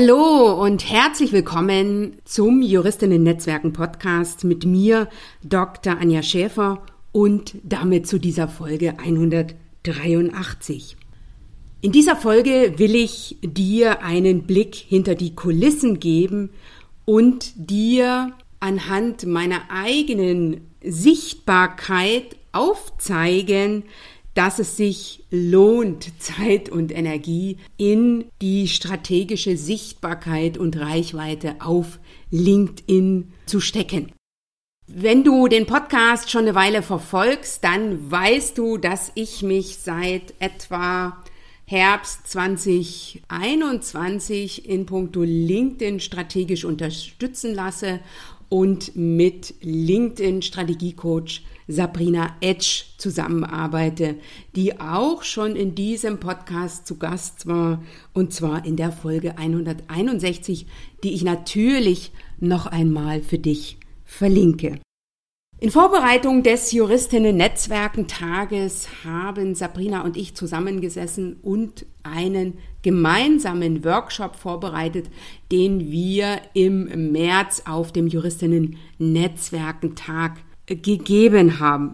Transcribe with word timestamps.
Hallo 0.00 0.62
und 0.62 0.88
herzlich 0.88 1.32
willkommen 1.32 2.18
zum 2.24 2.62
Juristinnen-Netzwerken 2.62 3.72
Podcast 3.72 4.44
mit 4.44 4.64
mir, 4.64 5.08
Dr. 5.42 5.98
Anja 5.98 6.22
Schäfer 6.22 6.82
und 7.10 7.56
damit 7.64 8.06
zu 8.06 8.20
dieser 8.20 8.46
Folge 8.46 8.96
183. 9.00 10.96
In 11.80 11.90
dieser 11.90 12.14
Folge 12.14 12.74
will 12.76 12.94
ich 12.94 13.38
dir 13.42 14.00
einen 14.04 14.46
Blick 14.46 14.76
hinter 14.76 15.16
die 15.16 15.34
Kulissen 15.34 15.98
geben 15.98 16.50
und 17.04 17.50
dir 17.56 18.34
anhand 18.60 19.26
meiner 19.26 19.62
eigenen 19.68 20.60
Sichtbarkeit 20.80 22.36
aufzeigen, 22.52 23.82
dass 24.38 24.58
es 24.60 24.76
sich 24.76 25.24
lohnt, 25.32 26.12
Zeit 26.22 26.68
und 26.68 26.96
Energie 26.96 27.56
in 27.76 28.26
die 28.40 28.68
strategische 28.68 29.56
Sichtbarkeit 29.56 30.56
und 30.56 30.78
Reichweite 30.78 31.56
auf 31.58 31.98
LinkedIn 32.30 33.32
zu 33.46 33.58
stecken. 33.58 34.12
Wenn 34.86 35.24
du 35.24 35.48
den 35.48 35.66
Podcast 35.66 36.30
schon 36.30 36.42
eine 36.42 36.54
Weile 36.54 36.82
verfolgst, 36.82 37.64
dann 37.64 38.12
weißt 38.12 38.56
du, 38.56 38.78
dass 38.78 39.10
ich 39.16 39.42
mich 39.42 39.78
seit 39.78 40.34
etwa 40.38 41.20
Herbst 41.64 42.28
2021 42.28 44.68
in 44.68 44.86
puncto 44.86 45.24
LinkedIn 45.24 45.98
strategisch 45.98 46.64
unterstützen 46.64 47.56
lasse 47.56 47.98
und 48.48 48.94
mit 48.94 49.56
LinkedIn 49.62 50.42
Strategiecoach 50.42 51.42
Sabrina 51.68 52.34
Edge 52.40 52.84
zusammenarbeite, 52.96 54.16
die 54.56 54.80
auch 54.80 55.22
schon 55.22 55.54
in 55.54 55.74
diesem 55.74 56.18
Podcast 56.18 56.86
zu 56.86 56.96
Gast 56.96 57.46
war 57.46 57.82
und 58.14 58.32
zwar 58.32 58.64
in 58.64 58.76
der 58.76 58.90
Folge 58.90 59.36
161, 59.36 60.66
die 61.04 61.12
ich 61.12 61.22
natürlich 61.22 62.10
noch 62.40 62.66
einmal 62.66 63.20
für 63.20 63.38
dich 63.38 63.76
verlinke. 64.04 64.80
In 65.60 65.72
Vorbereitung 65.72 66.44
des 66.44 66.70
Juristinnen-Netzwerken-Tages 66.70 68.86
haben 69.04 69.56
Sabrina 69.56 70.02
und 70.02 70.16
ich 70.16 70.36
zusammengesessen 70.36 71.34
und 71.42 71.84
einen 72.04 72.58
gemeinsamen 72.82 73.84
Workshop 73.84 74.36
vorbereitet, 74.36 75.10
den 75.50 75.90
wir 75.90 76.40
im 76.54 77.10
März 77.10 77.64
auf 77.66 77.90
dem 77.90 78.06
Juristinnen-Netzwerken-Tag 78.06 80.36
gegeben 80.76 81.58
haben. 81.58 81.92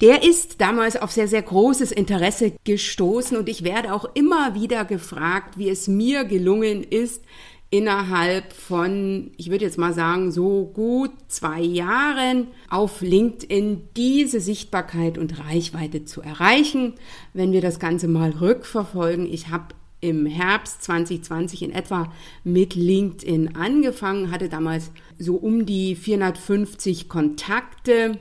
Der 0.00 0.22
ist 0.22 0.60
damals 0.60 0.96
auf 0.96 1.10
sehr, 1.10 1.26
sehr 1.26 1.42
großes 1.42 1.90
Interesse 1.90 2.52
gestoßen 2.64 3.36
und 3.36 3.48
ich 3.48 3.64
werde 3.64 3.92
auch 3.92 4.04
immer 4.14 4.54
wieder 4.54 4.84
gefragt, 4.84 5.58
wie 5.58 5.68
es 5.68 5.88
mir 5.88 6.24
gelungen 6.24 6.84
ist, 6.84 7.24
innerhalb 7.70 8.52
von, 8.52 9.32
ich 9.36 9.50
würde 9.50 9.64
jetzt 9.64 9.76
mal 9.76 9.92
sagen, 9.92 10.30
so 10.30 10.66
gut 10.66 11.10
zwei 11.26 11.60
Jahren 11.60 12.48
auf 12.70 13.02
LinkedIn 13.02 13.88
diese 13.96 14.40
Sichtbarkeit 14.40 15.18
und 15.18 15.44
Reichweite 15.44 16.04
zu 16.04 16.22
erreichen. 16.22 16.94
Wenn 17.34 17.52
wir 17.52 17.60
das 17.60 17.78
Ganze 17.78 18.08
mal 18.08 18.30
rückverfolgen, 18.30 19.26
ich 19.30 19.48
habe 19.48 19.74
im 20.00 20.26
Herbst 20.26 20.82
2020 20.84 21.62
in 21.62 21.72
etwa 21.72 22.12
mit 22.44 22.74
LinkedIn 22.74 23.56
angefangen, 23.56 24.30
hatte 24.30 24.48
damals 24.48 24.90
so 25.18 25.36
um 25.36 25.66
die 25.66 25.96
450 25.96 27.08
Kontakte, 27.08 28.18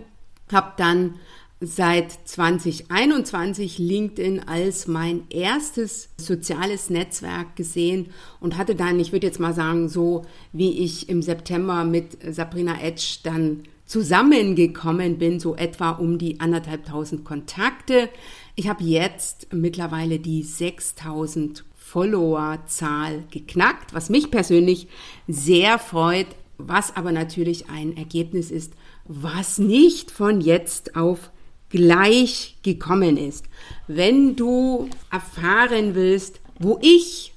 habe 0.52 0.74
dann 0.78 1.16
seit 1.60 2.12
2021 2.12 3.80
LinkedIn 3.80 4.42
als 4.48 4.88
mein 4.88 5.24
erstes 5.30 6.10
soziales 6.18 6.92
Netzwerk 6.92 7.56
gesehen 7.56 8.08
und 8.40 8.58
hatte 8.58 8.76
dann, 8.76 9.00
ich 9.00 9.12
würde 9.12 9.26
jetzt 9.26 9.40
mal 9.40 9.54
sagen, 9.54 9.90
so 9.90 10.24
wie 10.54 10.84
ich 10.84 11.10
im 11.10 11.24
September 11.24 11.84
mit 11.84 12.18
Sabrina 12.34 12.80
Edge 12.80 13.20
dann 13.24 13.64
zusammengekommen 13.88 15.18
bin, 15.18 15.40
so 15.40 15.56
etwa 15.56 15.92
um 15.92 16.20
die 16.20 16.40
anderthalbtausend 16.40 17.26
Kontakte. 17.26 18.10
Ich 18.56 18.68
habe 18.68 18.84
jetzt 18.84 19.48
mittlerweile 19.52 20.20
die 20.20 20.44
6000 20.44 21.64
Follower-Zahl 21.76 23.24
geknackt, 23.32 23.94
was 23.94 24.10
mich 24.10 24.30
persönlich 24.30 24.88
sehr 25.28 25.80
freut, 25.80 26.28
was 26.58 26.96
aber 26.96 27.12
natürlich 27.12 27.70
ein 27.70 27.96
Ergebnis 27.96 28.52
ist, 28.52 28.74
was 29.06 29.58
nicht 29.58 30.12
von 30.12 30.42
jetzt 30.42 30.96
auf 30.98 31.32
gleich 31.70 32.58
gekommen 32.64 33.16
ist. 33.16 33.46
Wenn 33.88 34.36
du 34.36 34.90
erfahren 35.12 35.96
willst, 35.96 36.42
wo 36.60 36.78
ich 36.82 37.34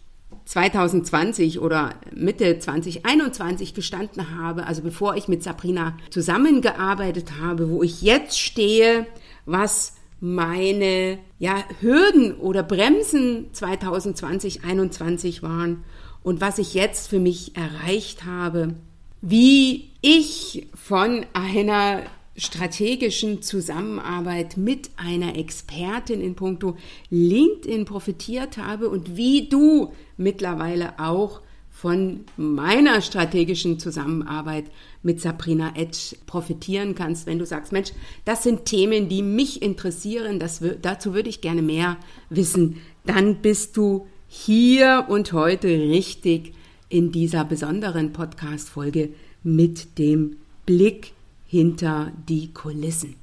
2020 0.51 1.61
oder 1.61 1.95
Mitte 2.13 2.59
2021 2.59 3.73
gestanden 3.73 4.37
habe, 4.37 4.67
also 4.67 4.83
bevor 4.83 5.15
ich 5.15 5.29
mit 5.29 5.45
Sabrina 5.45 5.97
zusammengearbeitet 6.11 7.35
habe, 7.41 7.71
wo 7.71 7.85
ich 7.85 8.03
jetzt 8.03 8.37
stehe, 8.37 9.07
was 9.47 9.95
meine 10.19 11.19
ja, 11.39 11.63
Hürden 11.81 12.35
oder 12.35 12.65
Bremsen 12.65 13.51
2020, 13.53 14.63
2021 14.63 15.43
waren 15.45 15.85
und 16.25 16.41
was 16.41 16.59
ich 16.59 16.75
jetzt 16.75 17.07
für 17.07 17.21
mich 17.21 17.57
erreicht 17.57 18.25
habe, 18.25 18.75
wie 19.23 19.93
ich 20.01 20.67
von 20.75 21.27
einer 21.33 22.03
strategischen 22.37 23.43
Zusammenarbeit 23.43 24.57
mit 24.57 24.91
einer 24.97 25.37
Expertin 25.37 26.21
in 26.21 26.35
puncto 26.35 26.77
LinkedIn 27.11 27.85
profitiert 27.85 28.57
habe 28.57 28.89
und 28.89 29.17
wie 29.17 29.49
du 29.49 29.93
mittlerweile 30.17 30.99
auch 30.99 31.41
von 31.71 32.25
meiner 32.37 33.01
strategischen 33.01 33.79
Zusammenarbeit 33.79 34.67
mit 35.03 35.21
Sabrina 35.21 35.73
Edge 35.77 36.17
profitieren 36.27 36.95
kannst, 36.95 37.27
wenn 37.27 37.39
du 37.39 37.47
sagst, 37.47 37.73
Mensch, 37.73 37.93
das 38.27 38.43
sind 38.43 38.67
Themen, 38.67 39.09
die 39.09 39.23
mich 39.23 39.63
interessieren, 39.63 40.39
das, 40.39 40.63
dazu 40.83 41.15
würde 41.15 41.31
ich 41.31 41.41
gerne 41.41 41.63
mehr 41.63 41.97
wissen, 42.29 42.83
dann 43.07 43.37
bist 43.37 43.79
du 43.79 44.07
hier 44.29 45.07
und 45.09 45.33
heute 45.33 45.69
richtig 45.69 46.53
in 46.91 47.13
dieser 47.13 47.45
besonderen 47.45 48.13
Podcast-Folge 48.13 49.11
mit 49.43 49.99
dem 49.99 50.37
Blick 50.67 51.13
hinter 51.51 52.13
die 52.29 52.55
Kulissen. 52.55 53.17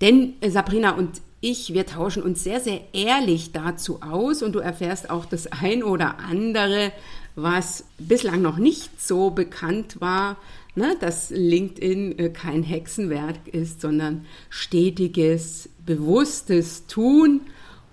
Denn 0.00 0.34
äh, 0.40 0.50
Sabrina 0.50 0.92
und 0.92 1.20
ich, 1.42 1.74
wir 1.74 1.84
tauschen 1.84 2.22
uns 2.22 2.42
sehr, 2.42 2.60
sehr 2.60 2.80
ehrlich 2.94 3.52
dazu 3.52 4.00
aus 4.00 4.42
und 4.42 4.54
du 4.54 4.60
erfährst 4.60 5.10
auch 5.10 5.26
das 5.26 5.46
ein 5.46 5.82
oder 5.82 6.18
andere, 6.18 6.92
was 7.34 7.84
bislang 7.98 8.40
noch 8.40 8.56
nicht 8.56 9.02
so 9.02 9.28
bekannt 9.28 10.00
war, 10.00 10.38
ne, 10.74 10.96
dass 10.98 11.28
LinkedIn 11.28 12.18
äh, 12.18 12.30
kein 12.30 12.62
Hexenwerk 12.62 13.48
ist, 13.52 13.82
sondern 13.82 14.24
stetiges, 14.48 15.68
bewusstes 15.84 16.86
Tun 16.86 17.42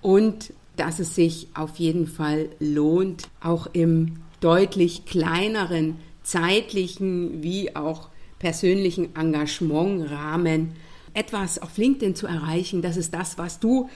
und 0.01 0.53
dass 0.77 0.99
es 0.99 1.15
sich 1.15 1.49
auf 1.53 1.75
jeden 1.75 2.07
Fall 2.07 2.47
lohnt, 2.61 3.27
auch 3.41 3.67
im 3.73 4.21
deutlich 4.39 5.03
kleineren 5.03 5.97
zeitlichen 6.23 7.43
wie 7.43 7.75
auch 7.75 8.07
persönlichen 8.43 9.15
Engagementrahmen 9.15 10.73
etwas 11.13 11.61
auf 11.61 11.77
LinkedIn 11.77 12.13
zu 12.13 12.27
erreichen. 12.27 12.81
Das 12.81 12.97
ist 12.97 13.13
das, 13.13 13.37
was 13.37 13.61
du 13.61 13.89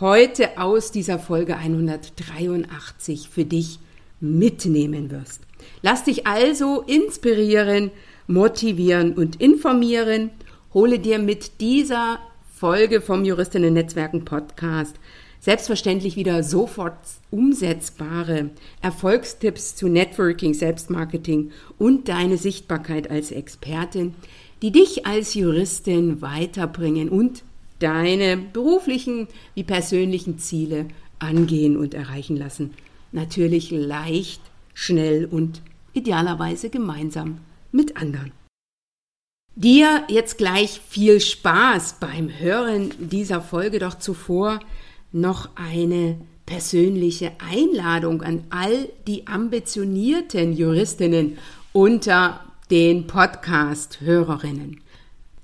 heute 0.00 0.58
aus 0.58 0.90
dieser 0.90 1.20
Folge 1.20 1.56
183 1.56 3.28
für 3.28 3.44
dich 3.44 3.78
mitnehmen 4.18 5.12
wirst. 5.12 5.42
Lass 5.80 6.02
dich 6.02 6.26
also 6.26 6.82
inspirieren, 6.82 7.92
motivieren 8.26 9.12
und 9.12 9.40
informieren. 9.40 10.30
Hole 10.74 10.98
dir 10.98 11.20
mit 11.20 11.60
dieser 11.60 12.18
Folge 12.52 13.00
vom 13.00 13.24
Juristinnen 13.24 13.74
Netzwerken 13.74 14.24
Podcast 14.24 14.96
selbstverständlich 15.44 16.16
wieder 16.16 16.42
sofort 16.42 16.96
umsetzbare 17.30 18.48
Erfolgstipps 18.80 19.76
zu 19.76 19.88
Networking, 19.88 20.54
Selbstmarketing 20.54 21.50
und 21.78 22.08
deine 22.08 22.38
Sichtbarkeit 22.38 23.10
als 23.10 23.30
Expertin, 23.30 24.14
die 24.62 24.72
dich 24.72 25.04
als 25.04 25.34
Juristin 25.34 26.22
weiterbringen 26.22 27.10
und 27.10 27.42
deine 27.78 28.38
beruflichen 28.38 29.28
wie 29.54 29.64
persönlichen 29.64 30.38
Ziele 30.38 30.86
angehen 31.18 31.76
und 31.76 31.92
erreichen 31.92 32.38
lassen. 32.38 32.72
Natürlich 33.12 33.70
leicht, 33.70 34.40
schnell 34.72 35.26
und 35.26 35.60
idealerweise 35.92 36.70
gemeinsam 36.70 37.36
mit 37.70 37.98
anderen. 37.98 38.32
Dir 39.56 40.04
jetzt 40.08 40.38
gleich 40.38 40.80
viel 40.88 41.20
Spaß 41.20 41.96
beim 42.00 42.30
Hören 42.30 42.94
dieser 42.98 43.42
Folge, 43.42 43.78
doch 43.78 43.98
zuvor 43.98 44.58
noch 45.14 45.50
eine 45.54 46.18
persönliche 46.44 47.32
Einladung 47.38 48.22
an 48.22 48.44
all 48.50 48.88
die 49.06 49.26
ambitionierten 49.26 50.52
Juristinnen 50.52 51.38
unter 51.72 52.40
den 52.70 53.06
Podcast-Hörerinnen. 53.06 54.80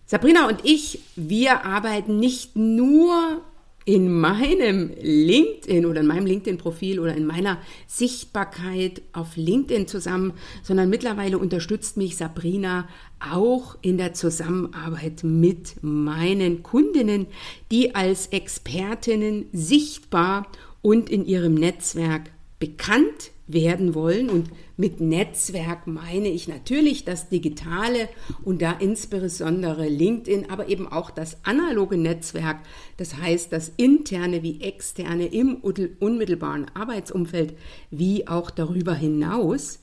Sabrina 0.06 0.48
und 0.48 0.60
ich, 0.64 1.00
wir 1.16 1.64
arbeiten 1.64 2.18
nicht 2.18 2.56
nur 2.56 3.40
in 3.84 4.12
meinem 4.12 4.92
LinkedIn 5.00 5.86
oder 5.86 6.00
in 6.00 6.06
meinem 6.06 6.26
LinkedIn-Profil 6.26 7.00
oder 7.00 7.14
in 7.14 7.26
meiner 7.26 7.58
Sichtbarkeit 7.86 9.02
auf 9.12 9.36
LinkedIn 9.36 9.86
zusammen, 9.86 10.34
sondern 10.62 10.90
mittlerweile 10.90 11.38
unterstützt 11.38 11.96
mich 11.96 12.16
Sabrina 12.16 12.88
auch 13.20 13.76
in 13.80 13.96
der 13.96 14.12
Zusammenarbeit 14.12 15.24
mit 15.24 15.82
meinen 15.82 16.62
Kundinnen, 16.62 17.26
die 17.70 17.94
als 17.94 18.28
Expertinnen 18.28 19.46
sichtbar 19.52 20.46
und 20.82 21.10
in 21.10 21.24
ihrem 21.24 21.54
Netzwerk 21.54 22.30
bekannt 22.58 23.32
werden 23.52 23.94
wollen. 23.94 24.30
Und 24.30 24.50
mit 24.76 25.00
Netzwerk 25.00 25.86
meine 25.86 26.28
ich 26.28 26.48
natürlich 26.48 27.04
das 27.04 27.28
digitale 27.28 28.08
und 28.44 28.62
da 28.62 28.72
insbesondere 28.72 29.88
LinkedIn, 29.88 30.50
aber 30.50 30.68
eben 30.68 30.88
auch 30.88 31.10
das 31.10 31.38
analoge 31.44 31.96
Netzwerk. 31.96 32.60
Das 32.96 33.16
heißt, 33.16 33.52
das 33.52 33.72
interne 33.76 34.42
wie 34.42 34.60
externe 34.60 35.26
im 35.26 35.56
unmittelbaren 35.56 36.66
Arbeitsumfeld 36.74 37.54
wie 37.90 38.26
auch 38.28 38.50
darüber 38.50 38.94
hinaus. 38.94 39.80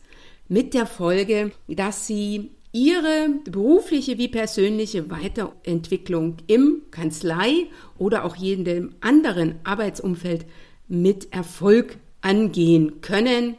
Mit 0.50 0.74
der 0.74 0.86
Folge, 0.86 1.52
dass 1.68 2.08
sie 2.08 2.52
ihre 2.72 3.30
berufliche 3.46 4.18
wie 4.18 4.28
persönliche 4.28 5.10
Weiterentwicklung 5.10 6.38
im 6.48 6.84
Kanzlei 6.92 7.68
oder 7.98 8.24
auch 8.24 8.36
jedem 8.36 8.96
anderen 9.02 9.56
Arbeitsumfeld 9.64 10.46
mit 10.88 11.34
Erfolg 11.34 11.98
angehen 12.28 13.00
können, 13.00 13.56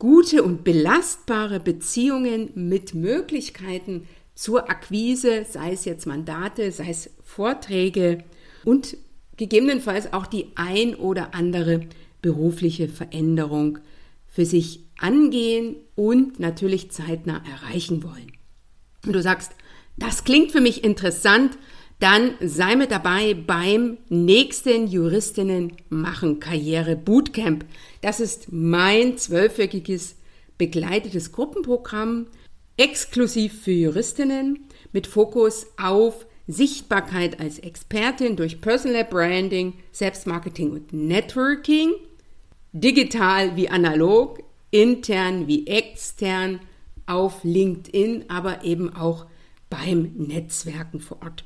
gute 0.00 0.42
und 0.42 0.64
belastbare 0.64 1.60
Beziehungen 1.60 2.50
mit 2.56 2.94
Möglichkeiten 2.94 4.08
zur 4.34 4.68
Akquise, 4.68 5.46
sei 5.48 5.70
es 5.70 5.84
jetzt 5.84 6.06
Mandate, 6.06 6.72
sei 6.72 6.90
es 6.90 7.10
Vorträge 7.22 8.24
und 8.64 8.96
gegebenenfalls 9.36 10.12
auch 10.12 10.26
die 10.26 10.48
ein 10.56 10.96
oder 10.96 11.32
andere 11.32 11.82
berufliche 12.22 12.88
Veränderung 12.88 13.78
für 14.26 14.46
sich 14.46 14.80
angehen 14.98 15.76
und 15.94 16.40
natürlich 16.40 16.90
zeitnah 16.90 17.40
erreichen 17.48 18.02
wollen. 18.02 18.32
Und 19.06 19.12
du 19.12 19.22
sagst, 19.22 19.52
das 19.96 20.24
klingt 20.24 20.50
für 20.50 20.60
mich 20.60 20.82
interessant, 20.82 21.56
dann 22.02 22.34
sei 22.40 22.74
mit 22.74 22.90
dabei 22.90 23.32
beim 23.34 23.96
nächsten 24.08 24.88
Juristinnen 24.88 25.76
machen 25.88 26.40
Karriere 26.40 26.96
Bootcamp. 26.96 27.64
Das 28.00 28.18
ist 28.18 28.50
mein 28.50 29.18
zwölfwöchiges 29.18 30.16
begleitetes 30.58 31.30
Gruppenprogramm, 31.30 32.26
exklusiv 32.76 33.62
für 33.62 33.70
Juristinnen 33.70 34.66
mit 34.92 35.06
Fokus 35.06 35.66
auf 35.80 36.26
Sichtbarkeit 36.48 37.38
als 37.38 37.60
Expertin 37.60 38.34
durch 38.34 38.60
Personal 38.60 39.04
Branding, 39.04 39.74
Selbstmarketing 39.92 40.72
und 40.72 40.92
Networking, 40.92 41.92
digital 42.72 43.54
wie 43.54 43.68
analog, 43.68 44.42
intern 44.72 45.46
wie 45.46 45.68
extern, 45.68 46.58
auf 47.06 47.44
LinkedIn, 47.44 48.24
aber 48.28 48.64
eben 48.64 48.92
auch 48.92 49.26
beim 49.70 50.12
Netzwerken 50.16 50.98
vor 50.98 51.22
Ort. 51.22 51.44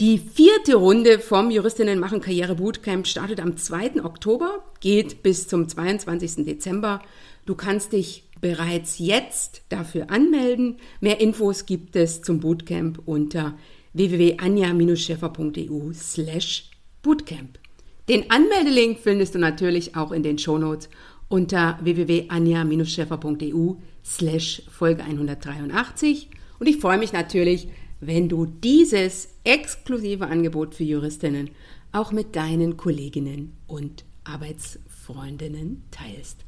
Die 0.00 0.18
vierte 0.18 0.76
Runde 0.76 1.18
vom 1.18 1.50
Juristinnen 1.50 1.98
machen 1.98 2.20
Karriere 2.20 2.54
Bootcamp 2.54 3.04
startet 3.04 3.40
am 3.40 3.56
2. 3.56 4.04
Oktober, 4.04 4.62
geht 4.78 5.24
bis 5.24 5.48
zum 5.48 5.68
22. 5.68 6.44
Dezember. 6.44 7.02
Du 7.46 7.56
kannst 7.56 7.92
dich 7.92 8.22
bereits 8.40 9.00
jetzt 9.00 9.62
dafür 9.70 10.08
anmelden. 10.08 10.76
Mehr 11.00 11.20
Infos 11.20 11.66
gibt 11.66 11.96
es 11.96 12.22
zum 12.22 12.38
Bootcamp 12.38 13.02
unter 13.06 13.58
www.anja-scheffer.eu 13.92 15.92
slash 15.92 16.70
Bootcamp. 17.02 17.58
Den 18.08 18.30
Anmeldelink 18.30 19.00
findest 19.00 19.34
du 19.34 19.40
natürlich 19.40 19.96
auch 19.96 20.12
in 20.12 20.22
den 20.22 20.38
Shownotes 20.38 20.90
unter 21.26 21.76
www.anja-scheffer.eu 21.82 23.74
slash 24.04 24.62
Folge 24.70 25.02
183. 25.02 26.30
Und 26.60 26.68
ich 26.68 26.76
freue 26.76 26.98
mich 26.98 27.12
natürlich, 27.12 27.66
wenn 28.00 28.28
du 28.28 28.46
dieses 28.46 29.28
exklusive 29.48 30.26
Angebot 30.26 30.74
für 30.74 30.84
Juristinnen 30.84 31.50
auch 31.90 32.12
mit 32.12 32.36
deinen 32.36 32.76
Kolleginnen 32.76 33.56
und 33.66 34.04
Arbeitsfreundinnen 34.24 35.84
teilst. 35.90 36.44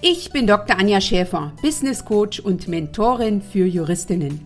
Ich 0.00 0.30
bin 0.30 0.46
Dr. 0.46 0.78
Anja 0.78 1.00
Schäfer, 1.00 1.52
Business 1.60 2.04
Coach 2.04 2.40
und 2.40 2.68
Mentorin 2.68 3.42
für 3.42 3.66
Juristinnen. 3.66 4.40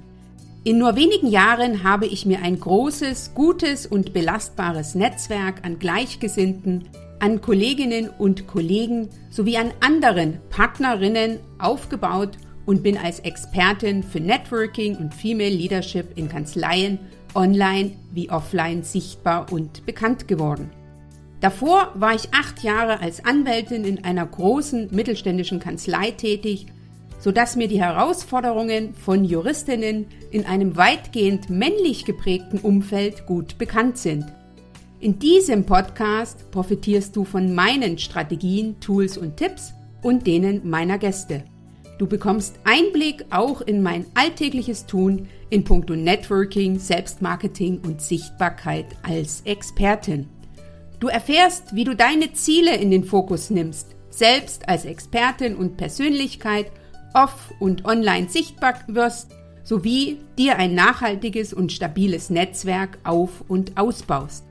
In 0.64 0.78
nur 0.78 0.96
wenigen 0.96 1.28
Jahren 1.28 1.84
habe 1.84 2.06
ich 2.06 2.26
mir 2.26 2.40
ein 2.42 2.58
großes, 2.58 3.34
gutes 3.34 3.86
und 3.86 4.12
belastbares 4.12 4.96
Netzwerk 4.96 5.64
an 5.64 5.78
Gleichgesinnten, 5.78 6.88
an 7.20 7.40
Kolleginnen 7.40 8.08
und 8.08 8.48
Kollegen 8.48 9.10
sowie 9.30 9.58
an 9.58 9.72
anderen 9.80 10.40
Partnerinnen 10.50 11.38
aufgebaut 11.58 12.30
und 12.36 12.51
bin 12.66 12.96
als 12.96 13.20
Expertin 13.20 14.02
für 14.02 14.20
Networking 14.20 14.96
und 14.96 15.14
Female 15.14 15.50
Leadership 15.50 16.16
in 16.16 16.28
Kanzleien 16.28 16.98
online 17.34 17.92
wie 18.12 18.30
offline 18.30 18.82
sichtbar 18.82 19.52
und 19.52 19.84
bekannt 19.86 20.28
geworden. 20.28 20.70
Davor 21.40 21.92
war 21.96 22.14
ich 22.14 22.32
acht 22.32 22.62
Jahre 22.62 23.00
als 23.00 23.24
Anwältin 23.24 23.84
in 23.84 24.04
einer 24.04 24.24
großen 24.24 24.88
mittelständischen 24.92 25.58
Kanzlei 25.58 26.12
tätig, 26.12 26.66
sodass 27.18 27.56
mir 27.56 27.66
die 27.66 27.80
Herausforderungen 27.80 28.94
von 28.94 29.24
Juristinnen 29.24 30.06
in 30.30 30.46
einem 30.46 30.76
weitgehend 30.76 31.50
männlich 31.50 32.04
geprägten 32.04 32.58
Umfeld 32.58 33.26
gut 33.26 33.58
bekannt 33.58 33.98
sind. 33.98 34.24
In 35.00 35.18
diesem 35.18 35.66
Podcast 35.66 36.48
profitierst 36.52 37.16
du 37.16 37.24
von 37.24 37.56
meinen 37.56 37.98
Strategien, 37.98 38.78
Tools 38.78 39.18
und 39.18 39.36
Tipps 39.36 39.74
und 40.00 40.28
denen 40.28 40.68
meiner 40.68 40.98
Gäste. 40.98 41.42
Du 41.98 42.06
bekommst 42.06 42.58
Einblick 42.64 43.24
auch 43.30 43.60
in 43.60 43.82
mein 43.82 44.06
alltägliches 44.14 44.86
Tun 44.86 45.28
in 45.50 45.64
puncto 45.64 45.94
Networking, 45.94 46.78
Selbstmarketing 46.78 47.80
und 47.84 48.00
Sichtbarkeit 48.00 48.86
als 49.02 49.42
Expertin. 49.44 50.28
Du 50.98 51.08
erfährst, 51.08 51.74
wie 51.74 51.84
du 51.84 51.94
deine 51.94 52.32
Ziele 52.32 52.76
in 52.76 52.90
den 52.90 53.04
Fokus 53.04 53.50
nimmst, 53.50 53.94
selbst 54.10 54.68
als 54.68 54.84
Expertin 54.84 55.56
und 55.56 55.76
Persönlichkeit 55.76 56.72
off- 57.14 57.52
und 57.60 57.84
online 57.84 58.28
sichtbar 58.28 58.74
wirst, 58.86 59.30
sowie 59.64 60.18
dir 60.38 60.56
ein 60.56 60.74
nachhaltiges 60.74 61.52
und 61.52 61.72
stabiles 61.72 62.30
Netzwerk 62.30 62.98
auf- 63.04 63.44
und 63.48 63.78
ausbaust. 63.78 64.44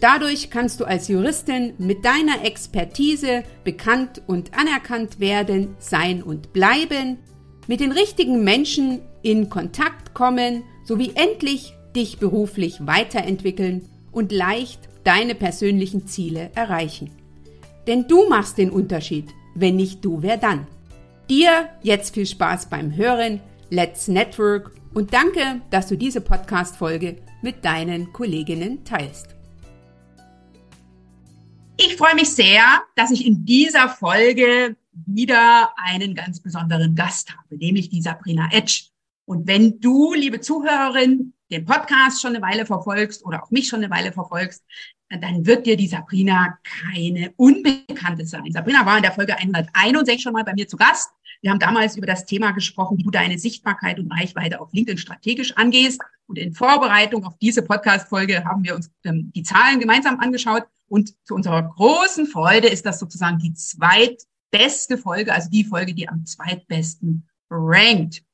Dadurch 0.00 0.48
kannst 0.48 0.80
du 0.80 0.84
als 0.84 1.08
Juristin 1.08 1.74
mit 1.76 2.06
deiner 2.06 2.44
Expertise 2.44 3.44
bekannt 3.64 4.22
und 4.26 4.54
anerkannt 4.58 5.20
werden, 5.20 5.76
sein 5.78 6.22
und 6.22 6.54
bleiben, 6.54 7.18
mit 7.68 7.80
den 7.80 7.92
richtigen 7.92 8.42
Menschen 8.42 9.00
in 9.22 9.50
Kontakt 9.50 10.14
kommen 10.14 10.62
sowie 10.84 11.12
endlich 11.14 11.74
dich 11.94 12.18
beruflich 12.18 12.86
weiterentwickeln 12.86 13.88
und 14.10 14.32
leicht 14.32 14.88
deine 15.04 15.34
persönlichen 15.34 16.06
Ziele 16.06 16.50
erreichen. 16.54 17.10
Denn 17.86 18.08
du 18.08 18.28
machst 18.28 18.56
den 18.56 18.70
Unterschied, 18.70 19.28
wenn 19.54 19.76
nicht 19.76 20.04
du, 20.04 20.22
wer 20.22 20.38
dann? 20.38 20.66
Dir 21.28 21.68
jetzt 21.82 22.14
viel 22.14 22.26
Spaß 22.26 22.70
beim 22.70 22.96
Hören, 22.96 23.40
let's 23.68 24.08
network 24.08 24.72
und 24.94 25.12
danke, 25.12 25.60
dass 25.70 25.88
du 25.88 25.96
diese 25.96 26.22
Podcast-Folge 26.22 27.16
mit 27.42 27.64
deinen 27.64 28.12
Kolleginnen 28.12 28.84
teilst. 28.84 29.39
Ich 31.82 31.96
freue 31.96 32.14
mich 32.14 32.28
sehr, 32.28 32.82
dass 32.94 33.10
ich 33.10 33.24
in 33.24 33.46
dieser 33.46 33.88
Folge 33.88 34.76
wieder 34.92 35.72
einen 35.78 36.14
ganz 36.14 36.38
besonderen 36.38 36.94
Gast 36.94 37.34
habe, 37.34 37.56
nämlich 37.56 37.88
die 37.88 38.02
Sabrina 38.02 38.50
Etsch. 38.52 38.90
Und 39.24 39.46
wenn 39.46 39.80
du, 39.80 40.12
liebe 40.12 40.40
Zuhörerin, 40.40 41.32
den 41.50 41.64
Podcast 41.64 42.20
schon 42.20 42.36
eine 42.36 42.44
Weile 42.44 42.66
verfolgst 42.66 43.24
oder 43.24 43.42
auch 43.42 43.50
mich 43.50 43.66
schon 43.66 43.82
eine 43.82 43.90
Weile 43.90 44.12
verfolgst, 44.12 44.62
dann 45.08 45.46
wird 45.46 45.64
dir 45.64 45.78
die 45.78 45.88
Sabrina 45.88 46.58
keine 46.64 47.32
Unbekannte 47.36 48.26
sein. 48.26 48.52
Sabrina 48.52 48.84
war 48.84 48.98
in 48.98 49.02
der 49.02 49.12
Folge 49.12 49.38
161 49.38 50.20
schon 50.20 50.34
mal 50.34 50.44
bei 50.44 50.52
mir 50.52 50.68
zu 50.68 50.76
Gast. 50.76 51.08
Wir 51.42 51.50
haben 51.50 51.58
damals 51.58 51.96
über 51.96 52.06
das 52.06 52.26
Thema 52.26 52.50
gesprochen, 52.50 52.98
wie 52.98 53.02
du 53.02 53.10
deine 53.10 53.38
Sichtbarkeit 53.38 53.98
und 53.98 54.12
Reichweite 54.12 54.60
auf 54.60 54.72
LinkedIn 54.72 54.98
strategisch 54.98 55.56
angehst. 55.56 56.00
Und 56.26 56.38
in 56.38 56.52
Vorbereitung 56.52 57.24
auf 57.24 57.38
diese 57.38 57.62
Podcast-Folge 57.62 58.44
haben 58.44 58.62
wir 58.62 58.74
uns 58.74 58.90
ähm, 59.04 59.32
die 59.34 59.42
Zahlen 59.42 59.80
gemeinsam 59.80 60.20
angeschaut 60.20 60.64
und 60.90 61.14
zu 61.24 61.36
unserer 61.36 61.62
großen 61.62 62.26
Freude 62.26 62.68
ist 62.68 62.84
das 62.84 62.98
sozusagen 62.98 63.38
die 63.38 63.54
zweitbeste 63.54 64.98
Folge, 64.98 65.32
also 65.32 65.48
die 65.48 65.64
Folge, 65.64 65.94
die 65.94 66.08
am 66.08 66.26
zweitbesten 66.26 67.28
rankt. 67.48 68.24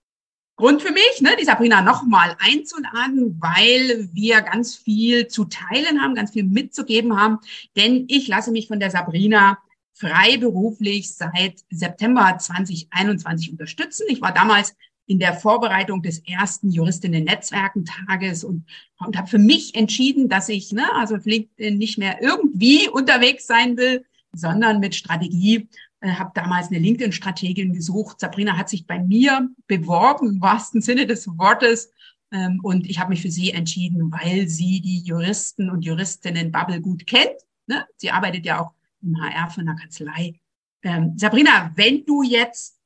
Grund 0.56 0.80
für 0.80 0.90
mich, 0.90 1.20
ne, 1.20 1.36
die 1.38 1.44
Sabrina 1.44 1.82
nochmal 1.82 2.34
einzuladen, 2.38 3.36
weil 3.38 4.08
wir 4.14 4.40
ganz 4.40 4.74
viel 4.74 5.28
zu 5.28 5.44
teilen 5.44 6.00
haben, 6.00 6.14
ganz 6.14 6.30
viel 6.30 6.44
mitzugeben 6.44 7.20
haben. 7.20 7.40
Denn 7.76 8.06
ich 8.08 8.26
lasse 8.26 8.50
mich 8.50 8.68
von 8.68 8.80
der 8.80 8.90
Sabrina 8.90 9.58
freiberuflich 9.96 11.14
seit 11.14 11.64
September 11.70 12.36
2021 12.38 13.52
unterstützen. 13.52 14.04
Ich 14.08 14.20
war 14.20 14.32
damals 14.32 14.74
in 15.06 15.18
der 15.18 15.34
Vorbereitung 15.34 16.02
des 16.02 16.18
ersten 16.26 16.70
Juristinnen-Netzwerkentages 16.70 18.44
und, 18.44 18.66
und 18.98 19.16
habe 19.16 19.28
für 19.28 19.38
mich 19.38 19.74
entschieden, 19.74 20.28
dass 20.28 20.48
ich 20.48 20.72
ne, 20.72 20.84
also 20.94 21.16
LinkedIn 21.16 21.78
nicht 21.78 21.96
mehr 21.96 22.20
irgendwie 22.20 22.88
unterwegs 22.88 23.46
sein 23.46 23.76
will, 23.76 24.04
sondern 24.32 24.80
mit 24.80 24.94
Strategie. 24.94 25.68
Äh, 26.00 26.10
habe 26.10 26.32
damals 26.34 26.68
eine 26.68 26.80
LinkedIn-Strategin 26.80 27.72
gesucht. 27.72 28.20
Sabrina 28.20 28.58
hat 28.58 28.68
sich 28.68 28.86
bei 28.86 28.98
mir 28.98 29.48
beworben, 29.66 30.28
im 30.28 30.40
wahrsten 30.42 30.82
Sinne 30.82 31.06
des 31.06 31.26
Wortes. 31.38 31.90
Ähm, 32.32 32.60
und 32.62 32.86
ich 32.86 32.98
habe 32.98 33.10
mich 33.10 33.22
für 33.22 33.30
sie 33.30 33.52
entschieden, 33.52 34.12
weil 34.12 34.48
sie 34.48 34.80
die 34.80 35.00
Juristen 35.00 35.70
und 35.70 35.84
Juristinnen-Bubble 35.84 36.82
gut 36.82 37.06
kennt. 37.06 37.36
Ne? 37.66 37.86
Sie 37.96 38.10
arbeitet 38.10 38.44
ja 38.44 38.60
auch 38.60 38.75
im 39.02 39.20
HR 39.20 39.50
von 39.50 39.66
der 39.66 39.74
Kanzlei. 39.74 40.40
Ähm, 40.82 41.14
Sabrina, 41.16 41.72
wenn 41.74 42.04
du 42.04 42.22
jetzt 42.22 42.80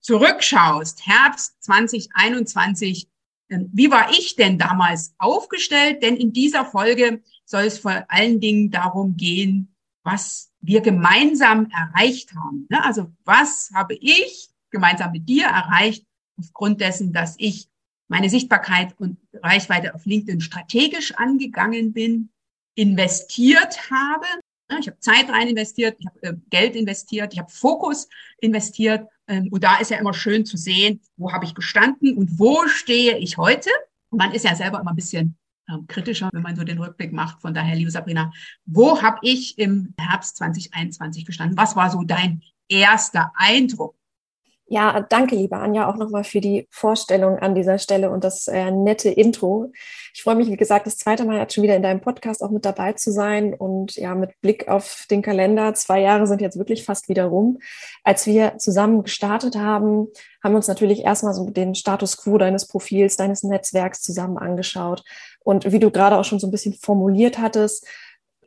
zurückschaust, 0.00 1.06
Herbst 1.06 1.62
2021, 1.62 3.08
ähm, 3.50 3.70
wie 3.72 3.90
war 3.90 4.10
ich 4.10 4.36
denn 4.36 4.58
damals 4.58 5.14
aufgestellt? 5.18 6.02
Denn 6.02 6.16
in 6.16 6.32
dieser 6.32 6.64
Folge 6.64 7.22
soll 7.44 7.64
es 7.64 7.78
vor 7.78 8.04
allen 8.08 8.40
Dingen 8.40 8.70
darum 8.70 9.16
gehen, 9.16 9.74
was 10.02 10.52
wir 10.60 10.80
gemeinsam 10.80 11.70
erreicht 11.70 12.34
haben. 12.34 12.66
Ne? 12.70 12.82
Also 12.84 13.12
was 13.24 13.70
habe 13.74 13.94
ich 13.94 14.50
gemeinsam 14.70 15.12
mit 15.12 15.28
dir 15.28 15.46
erreicht 15.46 16.06
aufgrund 16.38 16.80
dessen, 16.80 17.12
dass 17.12 17.34
ich 17.38 17.68
meine 18.08 18.28
Sichtbarkeit 18.28 18.94
und 18.98 19.18
Reichweite 19.32 19.94
auf 19.94 20.04
LinkedIn 20.04 20.40
strategisch 20.40 21.14
angegangen 21.14 21.92
bin, 21.92 22.30
investiert 22.74 23.90
habe. 23.90 24.26
Ich 24.80 24.88
habe 24.88 24.98
Zeit 24.98 25.28
rein 25.28 25.48
investiert, 25.48 25.96
ich 25.98 26.06
habe 26.06 26.22
äh, 26.22 26.34
Geld 26.50 26.76
investiert, 26.76 27.32
ich 27.32 27.38
habe 27.38 27.50
Fokus 27.50 28.08
investiert. 28.38 29.08
Ähm, 29.28 29.48
und 29.50 29.62
da 29.64 29.76
ist 29.78 29.90
ja 29.90 29.98
immer 29.98 30.14
schön 30.14 30.44
zu 30.44 30.56
sehen, 30.56 31.00
wo 31.16 31.32
habe 31.32 31.44
ich 31.44 31.54
gestanden 31.54 32.16
und 32.16 32.38
wo 32.38 32.66
stehe 32.66 33.18
ich 33.18 33.36
heute. 33.36 33.70
Man 34.10 34.32
ist 34.32 34.44
ja 34.44 34.54
selber 34.54 34.80
immer 34.80 34.90
ein 34.90 34.96
bisschen 34.96 35.36
ähm, 35.68 35.86
kritischer, 35.86 36.28
wenn 36.32 36.42
man 36.42 36.56
so 36.56 36.64
den 36.64 36.78
Rückblick 36.78 37.12
macht. 37.12 37.40
Von 37.40 37.54
daher, 37.54 37.76
liebe 37.76 37.90
Sabrina, 37.90 38.32
wo 38.64 39.00
habe 39.00 39.18
ich 39.22 39.58
im 39.58 39.94
Herbst 39.98 40.36
2021 40.36 41.24
gestanden? 41.24 41.56
Was 41.56 41.76
war 41.76 41.90
so 41.90 42.02
dein 42.02 42.42
erster 42.68 43.32
Eindruck? 43.36 43.96
Ja, 44.72 45.04
danke, 45.06 45.36
liebe 45.36 45.58
Anja, 45.58 45.86
auch 45.86 45.96
nochmal 45.96 46.24
für 46.24 46.40
die 46.40 46.66
Vorstellung 46.70 47.38
an 47.38 47.54
dieser 47.54 47.78
Stelle 47.78 48.08
und 48.08 48.24
das 48.24 48.48
äh, 48.48 48.70
nette 48.70 49.10
Intro. 49.10 49.70
Ich 50.14 50.22
freue 50.22 50.34
mich, 50.34 50.48
wie 50.48 50.56
gesagt, 50.56 50.86
das 50.86 50.96
zweite 50.96 51.26
Mal 51.26 51.36
jetzt 51.36 51.52
schon 51.54 51.62
wieder 51.62 51.76
in 51.76 51.82
deinem 51.82 52.00
Podcast 52.00 52.42
auch 52.42 52.48
mit 52.48 52.64
dabei 52.64 52.94
zu 52.94 53.12
sein 53.12 53.52
und 53.52 53.96
ja, 53.96 54.14
mit 54.14 54.40
Blick 54.40 54.68
auf 54.68 55.04
den 55.10 55.20
Kalender, 55.20 55.74
zwei 55.74 56.00
Jahre 56.00 56.26
sind 56.26 56.40
jetzt 56.40 56.56
wirklich 56.56 56.84
fast 56.84 57.10
wieder 57.10 57.26
rum. 57.26 57.58
Als 58.02 58.26
wir 58.26 58.56
zusammen 58.56 59.02
gestartet 59.02 59.56
haben, 59.56 60.08
haben 60.42 60.52
wir 60.52 60.56
uns 60.56 60.68
natürlich 60.68 61.00
erstmal 61.04 61.34
so 61.34 61.50
den 61.50 61.74
Status 61.74 62.16
quo 62.16 62.38
deines 62.38 62.66
Profils, 62.66 63.18
deines 63.18 63.42
Netzwerks 63.42 64.00
zusammen 64.00 64.38
angeschaut. 64.38 65.04
Und 65.40 65.70
wie 65.70 65.80
du 65.80 65.90
gerade 65.90 66.16
auch 66.16 66.24
schon 66.24 66.40
so 66.40 66.46
ein 66.46 66.50
bisschen 66.50 66.72
formuliert 66.72 67.38
hattest, 67.38 67.86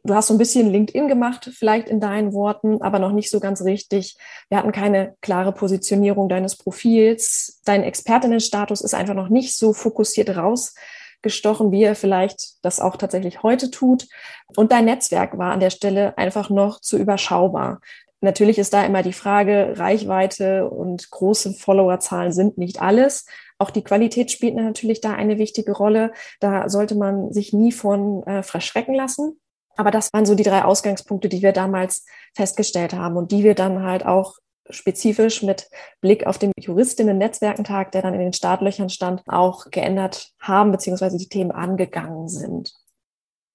du 0.05 0.13
hast 0.13 0.27
so 0.27 0.33
ein 0.33 0.37
bisschen 0.37 0.71
LinkedIn 0.71 1.07
gemacht, 1.07 1.49
vielleicht 1.53 1.89
in 1.89 1.99
deinen 1.99 2.33
Worten, 2.33 2.81
aber 2.81 2.99
noch 2.99 3.11
nicht 3.11 3.29
so 3.29 3.39
ganz 3.39 3.63
richtig. 3.63 4.17
Wir 4.49 4.57
hatten 4.57 4.71
keine 4.71 5.15
klare 5.21 5.51
Positionierung 5.51 6.29
deines 6.29 6.55
Profils. 6.55 7.61
Dein 7.65 7.83
Expertinnenstatus 7.83 8.81
ist 8.81 8.93
einfach 8.93 9.15
noch 9.15 9.29
nicht 9.29 9.57
so 9.57 9.73
fokussiert 9.73 10.29
rausgestochen, 10.37 11.71
wie 11.71 11.83
er 11.83 11.95
vielleicht 11.95 12.63
das 12.63 12.79
auch 12.79 12.97
tatsächlich 12.97 13.41
heute 13.41 13.71
tut. 13.71 14.07
Und 14.55 14.71
dein 14.71 14.85
Netzwerk 14.85 15.37
war 15.37 15.51
an 15.51 15.59
der 15.59 15.71
Stelle 15.71 16.17
einfach 16.17 16.49
noch 16.49 16.79
zu 16.79 16.97
überschaubar. 16.97 17.81
Natürlich 18.21 18.57
ist 18.57 18.73
da 18.73 18.85
immer 18.85 19.03
die 19.03 19.13
Frage, 19.13 19.73
Reichweite 19.75 20.69
und 20.69 21.09
große 21.11 21.53
Followerzahlen 21.53 22.31
sind 22.31 22.57
nicht 22.57 22.81
alles. 22.81 23.25
Auch 23.57 23.69
die 23.69 23.83
Qualität 23.83 24.31
spielt 24.31 24.55
natürlich 24.55 25.01
da 25.01 25.13
eine 25.13 25.37
wichtige 25.37 25.71
Rolle. 25.71 26.11
Da 26.39 26.69
sollte 26.69 26.95
man 26.95 27.31
sich 27.31 27.53
nie 27.53 27.71
von 27.71 28.23
äh, 28.23 28.43
verschrecken 28.43 28.95
lassen. 28.95 29.39
Aber 29.77 29.91
das 29.91 30.09
waren 30.13 30.25
so 30.25 30.35
die 30.35 30.43
drei 30.43 30.63
Ausgangspunkte, 30.63 31.29
die 31.29 31.41
wir 31.41 31.51
damals 31.51 32.05
festgestellt 32.35 32.93
haben 32.93 33.17
und 33.17 33.31
die 33.31 33.43
wir 33.43 33.55
dann 33.55 33.83
halt 33.83 34.05
auch 34.05 34.35
spezifisch 34.69 35.43
mit 35.43 35.69
Blick 36.01 36.25
auf 36.25 36.37
den 36.37 36.51
Juristinnen-Netzwerkentag, 36.59 37.91
der 37.91 38.01
dann 38.01 38.13
in 38.13 38.19
den 38.19 38.33
Startlöchern 38.33 38.89
stand, 38.89 39.21
auch 39.27 39.69
geändert 39.69 40.31
haben, 40.39 40.71
beziehungsweise 40.71 41.17
die 41.17 41.29
Themen 41.29 41.51
angegangen 41.51 42.27
sind. 42.27 42.73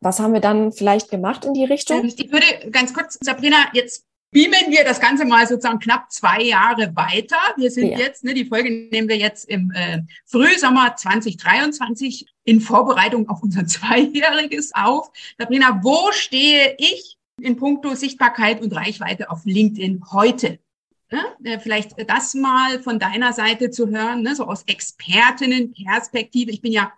Was 0.00 0.20
haben 0.20 0.32
wir 0.32 0.40
dann 0.40 0.72
vielleicht 0.72 1.10
gemacht 1.10 1.44
in 1.44 1.52
die 1.52 1.64
Richtung? 1.64 2.04
Ich 2.04 2.32
würde 2.32 2.70
ganz 2.70 2.94
kurz, 2.94 3.18
Sabrina, 3.20 3.56
jetzt 3.74 4.04
beamen 4.30 4.70
wir 4.70 4.84
das 4.84 5.00
Ganze 5.00 5.24
mal 5.24 5.46
sozusagen 5.46 5.78
knapp 5.78 6.10
zwei 6.10 6.42
Jahre 6.42 6.94
weiter. 6.94 7.38
Wir 7.56 7.70
sind 7.70 7.90
ja. 7.90 7.98
jetzt, 7.98 8.24
ne, 8.24 8.34
die 8.34 8.44
Folge 8.44 8.70
nehmen 8.70 9.08
wir 9.08 9.16
jetzt 9.16 9.48
im 9.48 9.72
äh, 9.72 10.02
Frühsommer 10.26 10.94
2023 10.96 12.26
in 12.44 12.60
Vorbereitung 12.60 13.28
auf 13.28 13.42
unser 13.42 13.66
Zweijähriges 13.66 14.72
auf. 14.74 15.10
Sabrina, 15.38 15.80
wo 15.82 16.12
stehe 16.12 16.76
ich 16.78 17.16
in 17.40 17.56
puncto 17.56 17.94
Sichtbarkeit 17.94 18.62
und 18.62 18.74
Reichweite 18.74 19.30
auf 19.30 19.44
LinkedIn 19.44 20.04
heute? 20.12 20.58
Ne? 21.10 21.24
Äh, 21.42 21.58
vielleicht 21.58 21.94
das 22.08 22.34
mal 22.34 22.80
von 22.82 23.00
deiner 23.00 23.32
Seite 23.32 23.70
zu 23.70 23.88
hören, 23.88 24.22
ne? 24.22 24.36
so 24.36 24.46
aus 24.46 24.62
Expertinnenperspektive. 24.62 26.52
Ich 26.52 26.62
bin 26.62 26.72
ja 26.72 26.92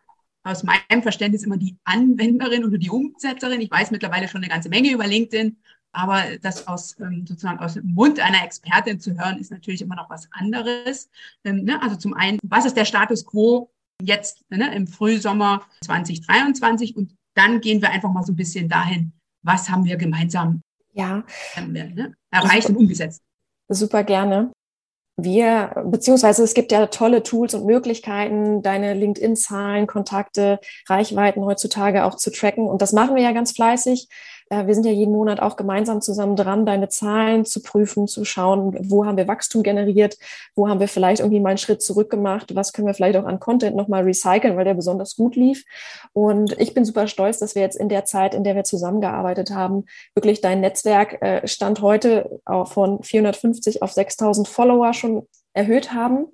aus 0.45 0.65
meinem 0.65 1.03
Verständnis 1.03 1.45
immer 1.45 1.57
die 1.57 1.77
Anwenderin 1.85 2.65
oder 2.65 2.77
die 2.77 2.91
Umsetzerin. 2.91 3.61
Ich 3.61 3.71
weiß 3.71 3.91
mittlerweile 3.91 4.29
schon 4.29 4.43
eine 4.43 4.51
ganze 4.51 4.69
Menge 4.69 4.91
über 4.91 5.07
LinkedIn 5.07 5.57
aber 5.93 6.23
das 6.41 6.67
aus 6.67 6.97
ähm, 7.01 7.27
sozusagen 7.27 7.59
aus 7.59 7.75
dem 7.75 7.93
Mund 7.95 8.19
einer 8.19 8.43
Expertin 8.45 8.99
zu 8.99 9.17
hören, 9.17 9.39
ist 9.39 9.51
natürlich 9.51 9.83
immer 9.83 9.95
noch 9.95 10.11
was 10.11 10.29
anderes. 10.33 11.11
Ähm, 11.45 11.65
ne? 11.65 11.81
Also 11.83 11.97
zum 11.97 12.15
einen, 12.15 12.39
was 12.43 12.65
ist 12.65 12.77
der 12.77 12.87
Status 12.87 13.25
quo 13.25 13.71
jetzt 14.01 14.43
ne, 14.49 14.75
im 14.75 14.87
Frühsommer 14.87 15.63
2023? 15.85 16.97
Und 16.97 17.15
dann 17.35 17.61
gehen 17.61 17.83
wir 17.83 17.91
einfach 17.91 18.11
mal 18.11 18.25
so 18.25 18.33
ein 18.33 18.37
bisschen 18.37 18.69
dahin, 18.69 19.13
was 19.43 19.69
haben 19.69 19.85
wir 19.85 19.97
gemeinsam 19.97 20.63
ja. 20.93 21.25
ne, 21.67 22.15
erreicht 22.31 22.69
und 22.71 22.77
umgesetzt. 22.77 23.23
Super 23.69 24.03
gerne. 24.03 24.51
Wir, 25.19 25.85
beziehungsweise 25.85 26.43
es 26.43 26.55
gibt 26.55 26.73
ja 26.73 26.87
tolle 26.87 27.23
Tools 27.23 27.53
und 27.53 27.67
Möglichkeiten, 27.67 28.63
deine 28.63 28.95
LinkedIn-Zahlen, 28.95 29.87
Kontakte, 29.87 30.59
Reichweiten 30.89 31.45
heutzutage 31.45 32.05
auch 32.05 32.17
zu 32.17 32.31
tracken. 32.31 32.67
Und 32.67 32.81
das 32.81 32.93
machen 32.93 33.15
wir 33.15 33.23
ja 33.23 33.33
ganz 33.33 33.53
fleißig. 33.53 34.09
Äh, 34.53 34.67
wir 34.67 34.75
sind 34.75 34.85
ja 34.85 34.93
jeden 34.93 35.13
Monat 35.13 35.41
auch 35.41 35.57
gemeinsam 35.57 36.03
zusammen 36.03 36.37
dran, 36.37 36.67
deine 36.67 36.89
Zahlen 36.91 37.47
zu 37.47 37.63
prüfen, 37.63 38.07
zu 38.07 38.25
schauen, 38.25 38.77
wo 38.79 39.07
haben 39.07 39.17
wir 39.17 39.27
Wachstum 39.27 39.63
generiert, 39.63 40.19
wo 40.55 40.69
haben 40.69 40.79
wir 40.79 40.89
vielleicht 40.89 41.21
irgendwie 41.21 41.41
mal 41.41 41.51
einen 41.51 41.59
Schritt 41.59 41.83
zurück 41.83 42.11
gemacht, 42.11 42.55
was 42.55 42.73
können 42.73 42.87
wir 42.87 42.95
vielleicht 42.95 43.17
auch 43.17 43.25
an 43.25 43.41
Content 43.41 43.75
nochmal 43.77 44.03
recyceln, 44.03 44.57
weil 44.57 44.67
der 44.67 44.75
besonders 44.75 45.17
gut 45.17 45.37
lief. 45.37 45.65
Und 46.13 46.59
ich 46.61 46.75
bin 46.75 46.85
super 46.85 47.07
stolz, 47.07 47.39
dass 47.39 47.55
wir 47.55 47.63
jetzt 47.63 47.77
in 47.77 47.89
der 47.89 48.05
Zeit, 48.05 48.35
in 48.35 48.45
der 48.45 48.55
wir 48.55 48.65
zusammengearbeitet 48.65 49.51
haben, 49.51 49.87
wirklich 50.15 50.43
dein 50.43 50.61
Netzwerk 50.61 51.23
äh, 51.23 51.47
Stand 51.49 51.81
heute 51.81 52.41
von 52.65 53.03
450 53.03 53.83
auf 53.83 53.93
6000 53.93 54.47
Follower 54.47 54.93
schon 54.93 55.27
erhöht 55.55 55.93
haben. 55.95 56.27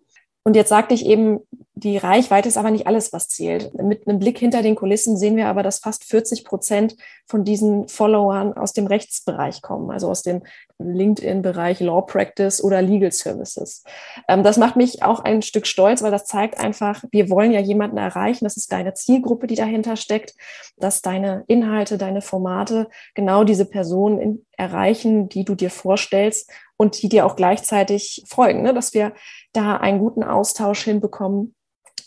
Und 0.44 0.56
jetzt 0.56 0.70
sagte 0.70 0.94
ich 0.94 1.06
eben, 1.06 1.40
die 1.78 1.96
Reichweite 1.96 2.48
ist 2.48 2.56
aber 2.56 2.70
nicht 2.70 2.86
alles, 2.86 3.12
was 3.12 3.28
zählt. 3.28 3.72
Mit 3.74 4.06
einem 4.06 4.18
Blick 4.18 4.38
hinter 4.38 4.62
den 4.62 4.74
Kulissen 4.74 5.16
sehen 5.16 5.36
wir 5.36 5.46
aber, 5.48 5.62
dass 5.62 5.78
fast 5.78 6.04
40 6.04 6.44
Prozent 6.44 6.96
von 7.26 7.44
diesen 7.44 7.88
Followern 7.88 8.52
aus 8.54 8.72
dem 8.72 8.86
Rechtsbereich 8.86 9.62
kommen, 9.62 9.90
also 9.90 10.08
aus 10.08 10.22
dem 10.22 10.42
LinkedIn-Bereich 10.78 11.80
Law 11.80 12.02
Practice 12.02 12.62
oder 12.62 12.82
Legal 12.82 13.12
Services. 13.12 13.84
Ähm, 14.28 14.42
das 14.42 14.56
macht 14.56 14.76
mich 14.76 15.02
auch 15.02 15.20
ein 15.20 15.42
Stück 15.42 15.66
stolz, 15.66 16.02
weil 16.02 16.10
das 16.10 16.24
zeigt 16.24 16.58
einfach, 16.58 17.04
wir 17.10 17.30
wollen 17.30 17.52
ja 17.52 17.60
jemanden 17.60 17.98
erreichen. 17.98 18.44
Das 18.44 18.56
ist 18.56 18.72
deine 18.72 18.94
Zielgruppe, 18.94 19.46
die 19.46 19.56
dahinter 19.56 19.96
steckt, 19.96 20.34
dass 20.76 21.02
deine 21.02 21.44
Inhalte, 21.46 21.98
deine 21.98 22.22
Formate 22.22 22.88
genau 23.14 23.44
diese 23.44 23.66
Personen 23.66 24.46
erreichen, 24.56 25.28
die 25.28 25.44
du 25.44 25.54
dir 25.54 25.70
vorstellst 25.70 26.50
und 26.76 27.02
die 27.02 27.08
dir 27.08 27.26
auch 27.26 27.36
gleichzeitig 27.36 28.24
folgen, 28.26 28.62
ne? 28.62 28.72
dass 28.72 28.94
wir 28.94 29.12
da 29.52 29.76
einen 29.76 29.98
guten 29.98 30.22
Austausch 30.22 30.84
hinbekommen 30.84 31.54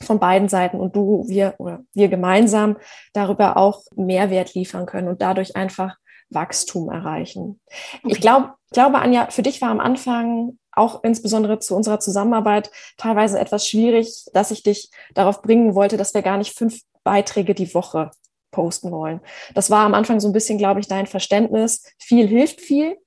von 0.03 0.19
beiden 0.19 0.49
Seiten 0.49 0.79
und 0.79 0.95
du, 0.95 1.25
wir 1.27 1.55
oder 1.57 1.81
wir 1.93 2.07
gemeinsam 2.07 2.77
darüber 3.13 3.57
auch 3.57 3.83
Mehrwert 3.95 4.53
liefern 4.53 4.85
können 4.85 5.07
und 5.07 5.21
dadurch 5.21 5.55
einfach 5.55 5.97
Wachstum 6.29 6.89
erreichen. 6.89 7.59
Okay. 8.03 8.13
Ich 8.13 8.21
glaube, 8.21 8.53
glaube, 8.71 8.99
Anja, 8.99 9.29
für 9.29 9.41
dich 9.41 9.61
war 9.61 9.69
am 9.69 9.79
Anfang 9.79 10.57
auch 10.71 11.03
insbesondere 11.03 11.59
zu 11.59 11.75
unserer 11.75 11.99
Zusammenarbeit 11.99 12.71
teilweise 12.97 13.39
etwas 13.39 13.67
schwierig, 13.67 14.25
dass 14.33 14.51
ich 14.51 14.63
dich 14.63 14.89
darauf 15.13 15.41
bringen 15.41 15.75
wollte, 15.75 15.97
dass 15.97 16.13
wir 16.13 16.21
gar 16.21 16.37
nicht 16.37 16.57
fünf 16.57 16.79
Beiträge 17.03 17.53
die 17.53 17.73
Woche 17.73 18.11
posten 18.51 18.91
wollen. 18.91 19.21
Das 19.53 19.69
war 19.69 19.85
am 19.85 19.93
Anfang 19.93 20.19
so 20.19 20.29
ein 20.29 20.33
bisschen, 20.33 20.57
glaube 20.57 20.79
ich, 20.79 20.87
dein 20.87 21.07
Verständnis. 21.07 21.83
Viel 21.97 22.27
hilft 22.27 22.61
viel. 22.61 22.97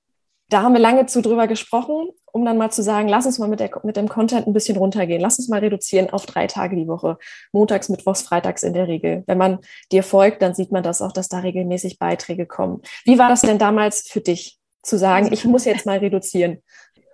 Da 0.49 0.61
haben 0.61 0.73
wir 0.73 0.79
lange 0.79 1.05
zu 1.07 1.21
drüber 1.21 1.47
gesprochen 1.47 2.11
um 2.35 2.43
dann 2.43 2.57
mal 2.57 2.69
zu 2.69 2.83
sagen, 2.83 3.07
lass 3.07 3.25
uns 3.25 3.39
mal 3.39 3.47
mit, 3.47 3.61
der, 3.61 3.71
mit 3.83 3.95
dem 3.95 4.09
Content 4.09 4.45
ein 4.45 4.51
bisschen 4.51 4.75
runtergehen. 4.75 5.21
Lass 5.21 5.39
uns 5.39 5.47
mal 5.47 5.61
reduzieren 5.61 6.09
auf 6.09 6.25
drei 6.25 6.47
Tage 6.47 6.75
die 6.75 6.85
Woche. 6.85 7.17
Montags, 7.53 7.87
Mittwochs, 7.87 8.23
Freitags 8.23 8.61
in 8.61 8.73
der 8.73 8.89
Regel. 8.89 9.23
Wenn 9.25 9.37
man 9.37 9.59
dir 9.93 10.03
folgt, 10.03 10.41
dann 10.41 10.53
sieht 10.53 10.69
man 10.69 10.83
das 10.83 11.01
auch, 11.01 11.13
dass 11.13 11.29
da 11.29 11.39
regelmäßig 11.39 11.97
Beiträge 11.97 12.45
kommen. 12.45 12.81
Wie 13.05 13.17
war 13.17 13.29
das 13.29 13.39
denn 13.39 13.57
damals 13.57 14.09
für 14.09 14.19
dich, 14.19 14.59
zu 14.83 14.97
sagen, 14.97 15.31
ich 15.31 15.45
muss 15.45 15.63
jetzt 15.63 15.85
mal 15.85 15.99
reduzieren? 15.99 16.61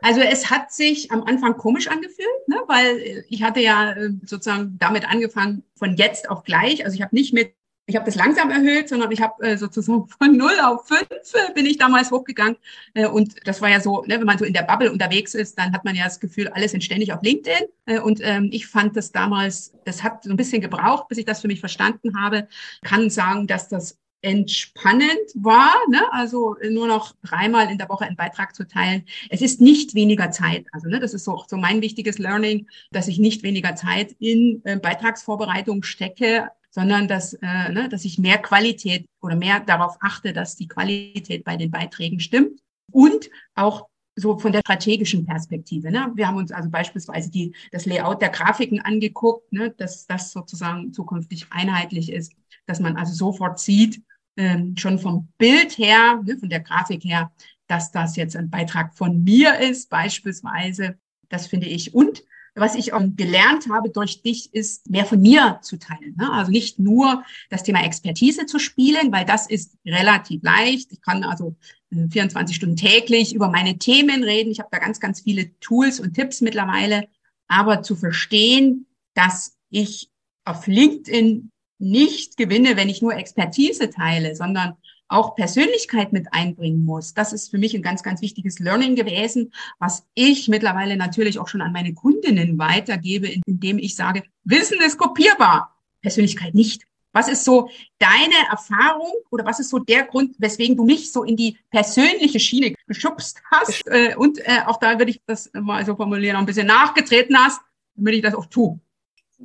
Also 0.01 0.21
es 0.21 0.49
hat 0.49 0.71
sich 0.71 1.11
am 1.11 1.21
Anfang 1.23 1.55
komisch 1.55 1.87
angefühlt, 1.87 2.47
ne, 2.47 2.57
weil 2.65 3.23
ich 3.29 3.43
hatte 3.43 3.59
ja 3.59 3.91
äh, 3.91 4.09
sozusagen 4.25 4.77
damit 4.79 5.07
angefangen 5.07 5.63
von 5.77 5.95
jetzt 5.97 6.31
auf 6.31 6.43
gleich. 6.43 6.83
Also 6.83 6.95
ich 6.95 7.03
habe 7.03 7.15
nicht 7.15 7.31
mit, 7.31 7.53
ich 7.91 7.97
habe 7.97 8.05
das 8.05 8.15
langsam 8.15 8.49
erhöht, 8.49 8.87
sondern 8.87 9.11
ich 9.11 9.21
habe 9.21 9.43
äh, 9.43 9.57
sozusagen 9.57 10.07
von 10.19 10.37
null 10.37 10.57
auf 10.63 10.87
fünf 10.87 11.09
äh, 11.33 11.53
bin 11.53 11.65
ich 11.65 11.77
damals 11.77 12.09
hochgegangen. 12.09 12.55
Äh, 12.93 13.07
und 13.07 13.35
das 13.45 13.61
war 13.61 13.69
ja 13.69 13.81
so, 13.81 14.03
ne, 14.03 14.17
wenn 14.17 14.25
man 14.25 14.37
so 14.37 14.45
in 14.45 14.53
der 14.53 14.63
Bubble 14.63 14.91
unterwegs 14.91 15.33
ist, 15.33 15.57
dann 15.59 15.73
hat 15.73 15.83
man 15.83 15.95
ja 15.95 16.05
das 16.05 16.19
Gefühl, 16.19 16.47
alles 16.47 16.71
sind 16.71 16.83
ständig 16.83 17.11
auf 17.11 17.21
LinkedIn. 17.21 17.67
Äh, 17.85 17.99
und 17.99 18.19
ähm, 18.23 18.49
ich 18.51 18.67
fand 18.67 18.95
das 18.95 19.11
damals, 19.11 19.73
das 19.83 20.03
hat 20.03 20.23
so 20.23 20.29
ein 20.29 20.37
bisschen 20.37 20.61
gebraucht, 20.61 21.09
bis 21.09 21.17
ich 21.17 21.25
das 21.25 21.41
für 21.41 21.47
mich 21.47 21.59
verstanden 21.59 22.17
habe. 22.17 22.47
Kann 22.81 23.09
sagen, 23.09 23.45
dass 23.45 23.67
das 23.67 23.97
entspannend 24.21 25.17
war, 25.33 25.73
ne? 25.89 26.01
also 26.11 26.55
nur 26.69 26.87
noch 26.87 27.13
dreimal 27.23 27.71
in 27.71 27.77
der 27.77 27.89
Woche 27.89 28.05
einen 28.05 28.15
Beitrag 28.15 28.55
zu 28.55 28.67
teilen. 28.67 29.03
Es 29.29 29.41
ist 29.41 29.61
nicht 29.61 29.95
weniger 29.95 30.31
Zeit. 30.31 30.67
Also 30.71 30.87
ne, 30.87 30.99
das 30.99 31.13
ist 31.13 31.23
so, 31.23 31.43
so 31.47 31.57
mein 31.57 31.81
wichtiges 31.81 32.19
Learning, 32.19 32.67
dass 32.91 33.07
ich 33.07 33.17
nicht 33.17 33.43
weniger 33.43 33.75
Zeit 33.75 34.15
in 34.19 34.61
äh, 34.63 34.77
Beitragsvorbereitung 34.77 35.83
stecke, 35.83 36.49
sondern 36.71 37.07
dass, 37.07 37.33
äh, 37.33 37.69
ne, 37.71 37.89
dass 37.89 38.05
ich 38.05 38.17
mehr 38.17 38.39
Qualität 38.39 39.05
oder 39.21 39.35
mehr 39.35 39.59
darauf 39.59 39.97
achte, 40.01 40.33
dass 40.33 40.55
die 40.55 40.67
Qualität 40.67 41.43
bei 41.43 41.57
den 41.57 41.69
Beiträgen 41.69 42.19
stimmt 42.19 42.61
und 42.91 43.29
auch 43.53 43.87
so 44.15 44.37
von 44.37 44.51
der 44.51 44.61
strategischen 44.61 45.25
Perspektive. 45.25 45.91
Ne? 45.91 46.11
Wir 46.15 46.27
haben 46.27 46.37
uns 46.37 46.51
also 46.51 46.69
beispielsweise 46.69 47.29
die, 47.29 47.53
das 47.71 47.85
Layout 47.85 48.21
der 48.21 48.29
Grafiken 48.29 48.81
angeguckt, 48.81 49.51
ne? 49.53 49.73
dass 49.77 50.05
das 50.05 50.31
sozusagen 50.31 50.93
zukünftig 50.93 51.47
einheitlich 51.49 52.11
ist, 52.11 52.33
dass 52.65 52.79
man 52.79 52.97
also 52.97 53.13
sofort 53.13 53.59
sieht, 53.59 54.01
ähm, 54.37 54.75
schon 54.77 54.99
vom 54.99 55.29
Bild 55.37 55.77
her, 55.77 56.21
ne, 56.23 56.37
von 56.37 56.49
der 56.49 56.61
Grafik 56.61 57.03
her, 57.03 57.31
dass 57.67 57.91
das 57.91 58.15
jetzt 58.15 58.35
ein 58.35 58.49
Beitrag 58.49 58.95
von 58.95 59.23
mir 59.23 59.59
ist, 59.59 59.89
beispielsweise. 59.89 60.97
Das 61.29 61.47
finde 61.47 61.67
ich. 61.67 61.93
Und 61.93 62.23
was 62.55 62.75
ich 62.75 62.93
auch 62.93 63.01
gelernt 63.15 63.69
habe 63.69 63.89
durch 63.89 64.21
dich, 64.21 64.53
ist 64.53 64.89
mehr 64.89 65.05
von 65.05 65.21
mir 65.21 65.59
zu 65.61 65.77
teilen. 65.77 66.15
Ne? 66.17 66.31
Also 66.31 66.51
nicht 66.51 66.79
nur 66.79 67.23
das 67.49 67.63
Thema 67.63 67.83
Expertise 67.83 68.45
zu 68.45 68.59
spielen, 68.59 69.11
weil 69.11 69.25
das 69.25 69.47
ist 69.47 69.77
relativ 69.85 70.43
leicht. 70.43 70.91
Ich 70.91 71.01
kann 71.01 71.23
also 71.23 71.55
24 71.91 72.53
äh, 72.53 72.57
Stunden 72.57 72.75
täglich 72.75 73.33
über 73.33 73.49
meine 73.49 73.77
Themen 73.77 74.23
reden. 74.23 74.51
Ich 74.51 74.59
habe 74.59 74.69
da 74.71 74.79
ganz, 74.79 74.99
ganz 74.99 75.21
viele 75.21 75.57
Tools 75.59 75.99
und 75.99 76.13
Tipps 76.13 76.41
mittlerweile. 76.41 77.07
Aber 77.47 77.83
zu 77.83 77.95
verstehen, 77.95 78.85
dass 79.13 79.57
ich 79.69 80.09
auf 80.43 80.67
LinkedIn 80.67 81.51
nicht 81.79 82.37
gewinne, 82.37 82.75
wenn 82.75 82.89
ich 82.89 83.01
nur 83.01 83.15
Expertise 83.15 83.89
teile, 83.89 84.35
sondern 84.35 84.75
auch 85.11 85.35
Persönlichkeit 85.35 86.13
mit 86.13 86.33
einbringen 86.33 86.83
muss. 86.83 87.13
Das 87.13 87.33
ist 87.33 87.51
für 87.51 87.57
mich 87.57 87.75
ein 87.75 87.81
ganz, 87.81 88.03
ganz 88.03 88.21
wichtiges 88.21 88.59
Learning 88.59 88.95
gewesen, 88.95 89.53
was 89.79 90.05
ich 90.13 90.47
mittlerweile 90.47 90.97
natürlich 90.97 91.39
auch 91.39 91.47
schon 91.47 91.61
an 91.61 91.71
meine 91.71 91.93
Kundinnen 91.93 92.57
weitergebe, 92.57 93.29
indem 93.45 93.77
ich 93.77 93.95
sage, 93.95 94.23
Wissen 94.43 94.79
ist 94.81 94.97
kopierbar, 94.97 95.75
Persönlichkeit 96.01 96.53
nicht. 96.53 96.83
Was 97.13 97.27
ist 97.27 97.43
so 97.43 97.69
deine 97.99 98.49
Erfahrung 98.49 99.11
oder 99.31 99.45
was 99.45 99.59
ist 99.59 99.69
so 99.69 99.79
der 99.79 100.03
Grund, 100.03 100.35
weswegen 100.39 100.77
du 100.77 100.85
mich 100.85 101.11
so 101.11 101.23
in 101.23 101.35
die 101.35 101.57
persönliche 101.69 102.39
Schiene 102.39 102.73
geschubst 102.87 103.41
hast? 103.51 103.85
Äh, 103.87 104.15
und 104.15 104.39
äh, 104.39 104.61
auch 104.65 104.77
da 104.77 104.97
würde 104.97 105.11
ich 105.11 105.21
das 105.25 105.51
mal 105.53 105.85
so 105.85 105.95
formulieren, 105.95 106.37
ein 106.37 106.45
bisschen 106.45 106.67
nachgetreten 106.67 107.37
hast, 107.37 107.59
damit 107.95 108.15
ich 108.15 108.21
das 108.21 108.33
auch 108.33 108.45
tue 108.45 108.79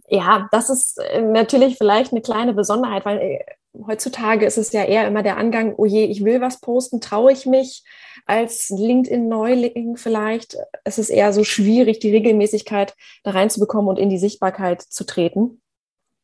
ja, 0.09 0.49
das 0.51 0.71
ist 0.71 0.99
äh, 0.99 1.23
natürlich 1.23 1.77
vielleicht 1.79 2.13
eine 2.13 2.21
kleine 2.21 2.53
Besonderheit, 2.53 3.05
weil 3.05 3.19
äh, 3.19 3.45
heutzutage 3.87 4.47
ist 4.47 4.59
es 4.59 4.73
ja 4.73 4.85
eher 4.85 5.07
immer 5.07 5.23
der 5.23 5.37
Angang, 5.37 5.75
oh 5.77 5.85
je, 5.85 6.05
ich 6.05 6.25
will 6.25 6.41
was 6.41 6.61
posten, 6.61 7.01
traue 7.01 7.33
ich 7.33 7.47
mich 7.47 7.85
als 8.27 8.71
LinkedIn-Neuling 8.71 9.97
vielleicht. 9.97 10.57
Es 10.85 10.99
ist 10.99 11.11
eher 11.11 11.33
so 11.33 11.45
schwierig, 11.45 12.01
die 12.01 12.11
Regelmäßigkeit 12.11 12.95
da 13.23 13.33
reinzubekommen 13.33 13.89
und 13.89 13.99
in 13.99 14.11
die 14.11 14.19
Sichtbarkeit 14.19 14.83
zu 14.83 15.05
treten. 15.05 15.61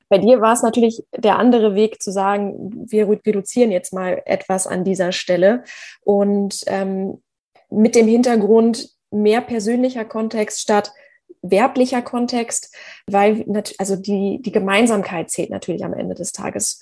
Bei 0.09 0.18
dir 0.18 0.40
war 0.40 0.52
es 0.52 0.62
natürlich 0.62 1.04
der 1.16 1.38
andere 1.38 1.75
Weg 1.75 2.02
zu 2.02 2.12
sagen, 2.12 2.71
wir 2.90 3.09
reduzieren 3.09 3.71
jetzt 3.71 3.94
mal 3.94 4.21
etwas 4.26 4.66
an 4.66 4.85
dieser 4.85 5.11
Stelle 5.12 5.64
und 6.04 6.61
ähm, 6.66 7.23
mit 7.71 7.94
dem 7.94 8.06
Hintergrund 8.06 8.90
mehr 9.11 9.40
persönlicher 9.40 10.04
Kontext 10.04 10.61
statt 10.61 10.92
werblicher 11.43 12.03
Kontext, 12.03 12.75
weil 13.07 13.45
also 13.78 13.97
die, 13.97 14.41
die 14.41 14.52
Gemeinsamkeit 14.52 15.31
zählt 15.31 15.50
natürlich 15.50 15.85
am 15.85 15.93
Ende 15.93 16.15
des 16.15 16.33
Tages. 16.33 16.81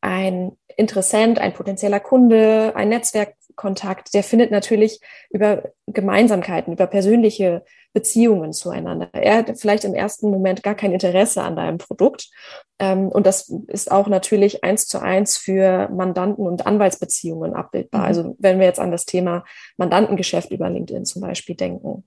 Ein 0.00 0.52
Interessent, 0.76 1.38
ein 1.38 1.52
potenzieller 1.52 2.00
Kunde, 2.00 2.72
ein 2.74 2.88
Netzwerkkontakt, 2.88 4.14
der 4.14 4.22
findet 4.22 4.50
natürlich 4.50 5.00
über 5.30 5.62
Gemeinsamkeiten, 5.86 6.72
über 6.72 6.86
persönliche 6.86 7.64
Beziehungen 7.92 8.52
zueinander. 8.52 9.08
Er 9.12 9.38
hat 9.38 9.58
vielleicht 9.58 9.84
im 9.84 9.94
ersten 9.94 10.30
Moment 10.30 10.62
gar 10.62 10.74
kein 10.74 10.92
Interesse 10.92 11.42
an 11.42 11.56
deinem 11.56 11.78
Produkt. 11.78 12.30
Ähm, 12.78 13.08
und 13.08 13.26
das 13.26 13.52
ist 13.66 13.90
auch 13.90 14.06
natürlich 14.06 14.62
eins 14.62 14.86
zu 14.86 15.00
eins 15.00 15.36
für 15.36 15.88
Mandanten- 15.88 16.46
und 16.46 16.66
Anwaltsbeziehungen 16.66 17.54
abbildbar. 17.54 18.02
Mhm. 18.02 18.06
Also 18.06 18.36
wenn 18.38 18.60
wir 18.60 18.66
jetzt 18.66 18.80
an 18.80 18.92
das 18.92 19.06
Thema 19.06 19.44
Mandantengeschäft 19.76 20.52
über 20.52 20.70
LinkedIn 20.70 21.04
zum 21.04 21.22
Beispiel 21.22 21.56
denken. 21.56 22.04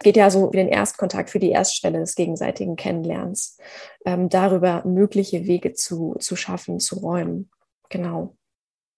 Geht 0.00 0.16
ja 0.16 0.30
so 0.30 0.52
wie 0.52 0.56
den 0.56 0.68
Erstkontakt 0.68 1.30
für 1.30 1.38
die 1.38 1.50
Erststelle 1.50 1.98
des 1.98 2.14
gegenseitigen 2.14 2.76
Kennenlernens, 2.76 3.58
ähm, 4.04 4.28
darüber 4.28 4.84
mögliche 4.84 5.46
Wege 5.46 5.72
zu, 5.72 6.16
zu 6.18 6.36
schaffen, 6.36 6.80
zu 6.80 6.96
räumen. 6.96 7.50
Genau. 7.88 8.36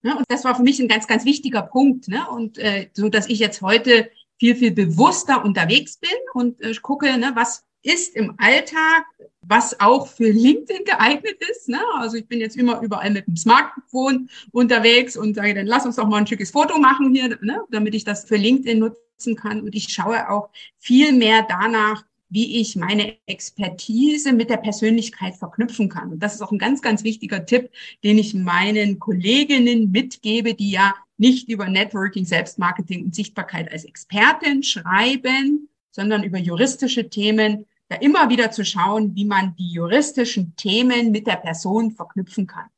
Ja, 0.03 0.15
und 0.17 0.25
das 0.29 0.45
war 0.45 0.55
für 0.55 0.63
mich 0.63 0.79
ein 0.81 0.89
ganz, 0.89 1.07
ganz 1.07 1.25
wichtiger 1.25 1.63
Punkt. 1.63 2.09
Ne? 2.09 2.29
Und 2.31 2.59
äh, 2.59 2.89
so, 2.93 3.09
dass 3.09 3.29
ich 3.29 3.39
jetzt 3.39 3.63
heute 3.63 4.11
viel, 4.39 4.55
viel 4.55 4.71
bewusster 4.71 5.45
unterwegs 5.45 5.99
bin 5.99 6.11
und 6.35 6.61
äh, 6.61 6.75
gucke, 6.81 7.19
ne, 7.19 7.33
was 7.35 7.65
ist 7.83 8.15
im 8.17 8.35
Alltag, 8.39 9.05
was 9.41 9.81
auch 9.81 10.09
für 10.09 10.31
LinkedIn 10.31 10.85
geeignet 10.85 11.37
ist. 11.51 11.69
Ne? 11.69 11.81
Also 11.99 12.17
ich 12.17 12.27
bin 12.27 12.41
jetzt 12.41 12.57
immer 12.57 12.81
überall 12.81 13.11
mit 13.11 13.27
dem 13.27 13.37
Smartphone 13.37 14.29
unterwegs 14.53 15.17
und 15.17 15.35
sage, 15.35 15.55
dann 15.55 15.67
lass 15.67 15.87
uns 15.87 15.97
doch 15.97 16.07
mal 16.07 16.19
ein 16.19 16.27
schickes 16.27 16.51
Foto 16.51 16.79
machen 16.79 17.15
hier, 17.15 17.39
ne? 17.41 17.63
damit 17.71 17.95
ich 17.95 18.05
das 18.05 18.25
für 18.25 18.37
LinkedIn 18.37 18.91
nutzen 19.19 19.37
kann. 19.37 19.63
Und 19.63 19.75
ich 19.75 19.89
schaue 19.89 20.31
auch 20.31 20.51
viel 20.79 21.13
mehr 21.13 21.45
danach, 21.49 22.05
wie 22.31 22.61
ich 22.61 22.77
meine 22.77 23.17
Expertise 23.27 24.33
mit 24.33 24.51
der 24.51 24.59
Persönlichkeit 24.59 25.35
verknüpfen 25.35 25.89
kann. 25.89 26.13
Und 26.13 26.23
das 26.23 26.35
ist 26.35 26.43
auch 26.43 26.53
ein 26.53 26.59
ganz, 26.59 26.83
ganz 26.83 27.03
wichtiger 27.03 27.47
Tipp, 27.47 27.71
den 28.05 28.19
ich 28.19 28.35
meinen 28.35 28.99
Kolleginnen 28.99 29.91
mitgebe, 29.91 30.55
die 30.55 30.71
ja 30.71 30.95
nicht 31.17 31.49
über 31.49 31.69
Networking, 31.69 32.27
Selbstmarketing 32.27 33.07
und 33.07 33.15
Sichtbarkeit 33.15 33.73
als 33.73 33.85
Expertin 33.85 34.63
schreiben, 34.63 35.69
sondern 35.91 36.23
über 36.23 36.39
juristische 36.39 37.09
Themen, 37.09 37.65
da 37.89 37.97
immer 37.97 38.29
wieder 38.29 38.51
zu 38.51 38.65
schauen, 38.65 39.17
wie 39.17 39.25
man 39.25 39.57
die 39.57 39.73
juristischen 39.73 40.55
Themen 40.55 41.11
mit 41.11 41.27
der 41.27 41.37
Person 41.37 41.91
verknüpfen 41.93 42.47
kann. 42.47 42.69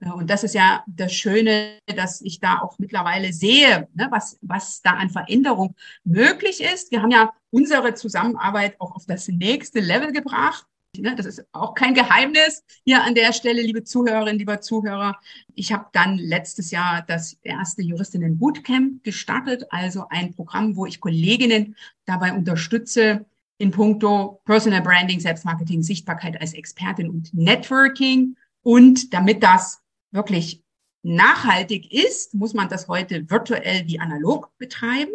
Und 0.00 0.28
das 0.28 0.44
ist 0.44 0.54
ja 0.54 0.84
das 0.86 1.14
Schöne, 1.14 1.78
dass 1.86 2.20
ich 2.20 2.38
da 2.38 2.60
auch 2.60 2.78
mittlerweile 2.78 3.32
sehe, 3.32 3.88
ne, 3.94 4.08
was, 4.10 4.38
was 4.42 4.82
da 4.82 4.90
an 4.90 5.08
Veränderung 5.08 5.74
möglich 6.04 6.62
ist. 6.62 6.90
Wir 6.90 7.00
haben 7.00 7.10
ja 7.10 7.32
unsere 7.50 7.94
Zusammenarbeit 7.94 8.78
auch 8.78 8.94
auf 8.94 9.06
das 9.06 9.28
nächste 9.28 9.80
Level 9.80 10.12
gebracht. 10.12 10.66
Ne, 10.98 11.14
das 11.16 11.24
ist 11.24 11.46
auch 11.52 11.74
kein 11.74 11.94
Geheimnis 11.94 12.62
hier 12.84 13.02
an 13.04 13.14
der 13.14 13.32
Stelle, 13.32 13.62
liebe 13.62 13.84
Zuhörerinnen, 13.84 14.38
lieber 14.38 14.60
Zuhörer. 14.60 15.18
Ich 15.54 15.72
habe 15.72 15.86
dann 15.92 16.18
letztes 16.18 16.70
Jahr 16.70 17.02
das 17.06 17.38
erste 17.42 17.82
Juristinnen 17.82 18.38
Bootcamp 18.38 19.02
gestartet, 19.02 19.64
also 19.70 20.06
ein 20.10 20.34
Programm, 20.34 20.76
wo 20.76 20.84
ich 20.84 21.00
Kolleginnen 21.00 21.74
dabei 22.04 22.34
unterstütze, 22.34 23.24
in 23.58 23.70
puncto 23.70 24.42
Personal 24.44 24.82
Branding, 24.82 25.20
Selbstmarketing, 25.20 25.82
Sichtbarkeit 25.82 26.38
als 26.38 26.52
Expertin 26.52 27.08
und 27.08 27.32
Networking. 27.32 28.36
Und 28.62 29.14
damit 29.14 29.42
das 29.42 29.80
wirklich 30.16 30.62
nachhaltig 31.02 31.92
ist, 31.92 32.34
muss 32.34 32.52
man 32.52 32.68
das 32.68 32.88
heute 32.88 33.30
virtuell 33.30 33.86
wie 33.86 34.00
analog 34.00 34.50
betreiben. 34.58 35.12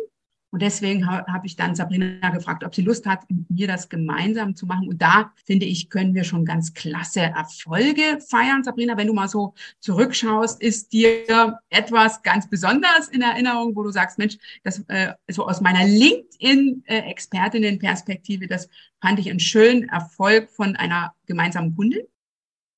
Und 0.53 0.61
deswegen 0.61 1.07
habe 1.07 1.47
ich 1.47 1.55
dann 1.55 1.75
Sabrina 1.75 2.29
gefragt, 2.29 2.65
ob 2.65 2.75
sie 2.75 2.81
Lust 2.81 3.05
hat, 3.05 3.21
mit 3.29 3.49
mir 3.49 3.67
das 3.67 3.87
gemeinsam 3.87 4.53
zu 4.53 4.65
machen. 4.65 4.89
Und 4.89 5.01
da 5.01 5.31
finde 5.45 5.65
ich, 5.65 5.89
können 5.89 6.13
wir 6.13 6.25
schon 6.25 6.43
ganz 6.43 6.73
klasse 6.73 7.21
Erfolge 7.21 8.19
feiern. 8.19 8.61
Sabrina, 8.61 8.97
wenn 8.97 9.07
du 9.07 9.13
mal 9.13 9.29
so 9.29 9.53
zurückschaust, 9.79 10.61
ist 10.61 10.91
dir 10.91 11.57
etwas 11.69 12.21
ganz 12.21 12.49
besonders 12.49 13.07
in 13.07 13.21
Erinnerung, 13.21 13.77
wo 13.77 13.83
du 13.83 13.91
sagst, 13.91 14.17
Mensch, 14.17 14.37
das 14.63 14.83
äh, 14.89 15.13
so 15.29 15.47
aus 15.47 15.61
meiner 15.61 15.87
LinkedIn-Expertinnen-Perspektive, 15.87 18.47
das 18.47 18.67
fand 18.99 19.19
ich 19.19 19.29
einen 19.29 19.39
schönen 19.39 19.87
Erfolg 19.87 20.49
von 20.49 20.75
einer 20.75 21.15
gemeinsamen 21.27 21.77
Kundin. 21.77 22.01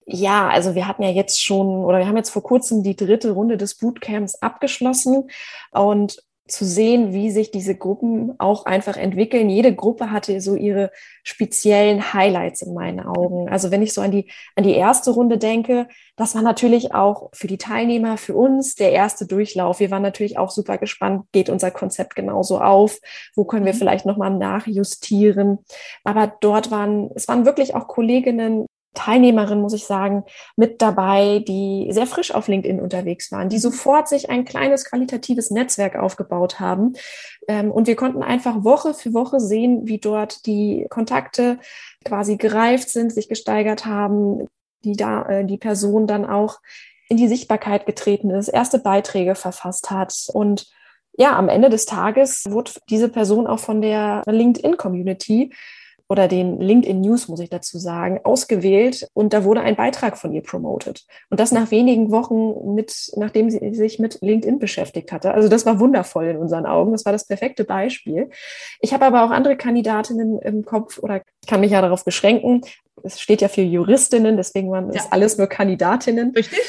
Ja, 0.05 0.49
also 0.49 0.75
wir 0.75 0.87
hatten 0.87 1.03
ja 1.03 1.09
jetzt 1.09 1.41
schon, 1.41 1.85
oder 1.85 1.99
wir 1.99 2.07
haben 2.07 2.17
jetzt 2.17 2.29
vor 2.29 2.43
kurzem 2.43 2.83
die 2.83 2.95
dritte 2.95 3.31
Runde 3.31 3.57
des 3.57 3.75
Bootcamps 3.75 4.35
abgeschlossen 4.35 5.29
und 5.71 6.21
zu 6.45 6.65
sehen, 6.65 7.13
wie 7.13 7.31
sich 7.31 7.51
diese 7.51 7.73
Gruppen 7.73 8.37
auch 8.37 8.65
einfach 8.65 8.97
entwickeln. 8.97 9.49
Jede 9.49 9.73
Gruppe 9.73 10.11
hatte 10.11 10.41
so 10.41 10.55
ihre 10.55 10.91
speziellen 11.23 12.13
Highlights 12.13 12.61
in 12.61 12.73
meinen 12.73 12.99
Augen. 12.99 13.47
Also 13.47 13.71
wenn 13.71 13.81
ich 13.81 13.93
so 13.93 14.01
an 14.01 14.11
die, 14.11 14.29
an 14.55 14.65
die 14.65 14.75
erste 14.75 15.11
Runde 15.11 15.37
denke, 15.37 15.87
das 16.17 16.35
war 16.35 16.41
natürlich 16.41 16.93
auch 16.93 17.29
für 17.31 17.47
die 17.47 17.57
Teilnehmer, 17.57 18.17
für 18.17 18.35
uns 18.35 18.75
der 18.75 18.91
erste 18.91 19.25
Durchlauf. 19.25 19.79
Wir 19.79 19.89
waren 19.89 20.01
natürlich 20.01 20.37
auch 20.37 20.51
super 20.51 20.77
gespannt, 20.77 21.25
geht 21.31 21.49
unser 21.49 21.71
Konzept 21.71 22.13
genauso 22.13 22.59
auf? 22.59 22.99
Wo 23.35 23.45
können 23.45 23.65
wir 23.65 23.73
mhm. 23.73 23.77
vielleicht 23.77 24.05
nochmal 24.05 24.31
nachjustieren? 24.31 25.59
Aber 26.03 26.33
dort 26.41 26.71
waren, 26.71 27.09
es 27.15 27.29
waren 27.29 27.45
wirklich 27.45 27.73
auch 27.73 27.87
Kolleginnen, 27.87 28.65
Teilnehmerinnen, 28.93 29.62
muss 29.62 29.73
ich 29.73 29.86
sagen, 29.86 30.23
mit 30.56 30.82
dabei, 30.82 31.43
die 31.47 31.88
sehr 31.91 32.08
frisch 32.08 32.34
auf 32.34 32.47
LinkedIn 32.47 32.79
unterwegs 32.79 33.32
waren, 33.32 33.49
die 33.49 33.58
sofort 33.58 34.08
sich 34.08 34.29
ein 34.29 34.45
kleines 34.45 34.86
qualitatives 34.86 35.51
Netzwerk 35.51 35.95
aufgebaut 35.95 36.60
haben. 36.60 36.93
Ähm, 37.47 37.71
und 37.71 37.88
wir 37.88 37.95
konnten 37.95 38.23
einfach 38.23 38.63
Woche 38.63 38.93
für 38.93 39.13
Woche 39.13 39.39
sehen, 39.39 39.82
wie 39.88 39.97
dort 39.97 40.45
die 40.45 40.86
Kontakte 40.89 41.60
quasi 42.06 42.38
gereift 42.38 42.89
sind, 42.89 43.12
sich 43.12 43.29
gesteigert 43.29 43.86
haben, 43.86 44.47
die 44.84 44.95
da, 44.95 45.23
äh, 45.23 45.45
die 45.45 45.58
Person 45.58 46.08
dann 46.08 46.25
auch 46.25 46.60
in 47.10 47.17
die 47.17 47.27
Sichtbarkeit 47.27 47.86
getreten 47.86 48.29
ist, 48.29 48.47
erste 48.47 48.79
Beiträge 48.79 49.36
verfasst 49.36 49.91
hat 49.91 50.27
und 50.34 50.67
ja, 51.15 51.38
am 51.38 51.47
Ende 51.47 51.69
des 51.69 51.86
Tages 51.86 52.43
wurde 52.49 52.71
diese 52.89 53.08
Person 53.08 53.45
auch 53.45 53.60
von 53.60 53.82
der 53.82 54.23
LinkedIn-Community 54.25 55.53
oder 56.13 56.28
den 56.28 56.62
LinkedIn 56.62 57.02
News, 57.02 57.28
muss 57.28 57.39
ich 57.39 57.49
dazu 57.49 57.80
sagen, 57.80 58.19
ausgewählt 58.23 59.08
und 59.13 59.34
da 59.34 59.43
wurde 59.43 59.62
ein 59.62 59.76
Beitrag 59.76 60.15
von 60.15 60.32
ihr 60.32 60.43
promoted. 60.43 61.08
Und 61.32 61.39
das 61.39 61.52
nach 61.52 61.71
wenigen 61.71 62.12
Wochen 62.12 62.76
mit, 62.76 63.12
nachdem 63.15 63.49
sie 63.49 63.73
sich 63.73 63.97
mit 63.97 64.19
LinkedIn 64.21 64.60
beschäftigt 64.60 65.12
hatte. 65.12 65.34
Also 65.34 65.49
das 65.49 65.65
war 65.65 65.80
wundervoll 65.80 66.28
in 66.28 66.38
unseren 66.38 66.67
Augen. 66.67 66.91
Das 66.91 67.04
war 67.06 67.13
das 67.13 67.26
perfekte 67.26 67.63
Beispiel. 67.63 68.30
Ich 68.80 68.93
habe 68.93 69.06
aber 69.06 69.26
auch 69.26 69.32
andere 69.32 69.58
Kandidatinnen 69.58 70.38
im 70.38 70.63
Kopf 70.63 70.99
oder 70.99 71.23
kann 71.47 71.62
mich 71.62 71.71
ja 71.71 71.82
darauf 71.82 72.06
beschränken. 72.06 72.62
Es 73.02 73.19
steht 73.19 73.41
ja 73.41 73.47
für 73.47 73.63
Juristinnen, 73.63 74.38
deswegen 74.38 74.69
waren 74.69 74.91
es 74.91 74.97
ja. 74.97 75.08
alles 75.10 75.39
nur 75.39 75.47
Kandidatinnen. 75.47 76.30
Richtig. 76.36 76.60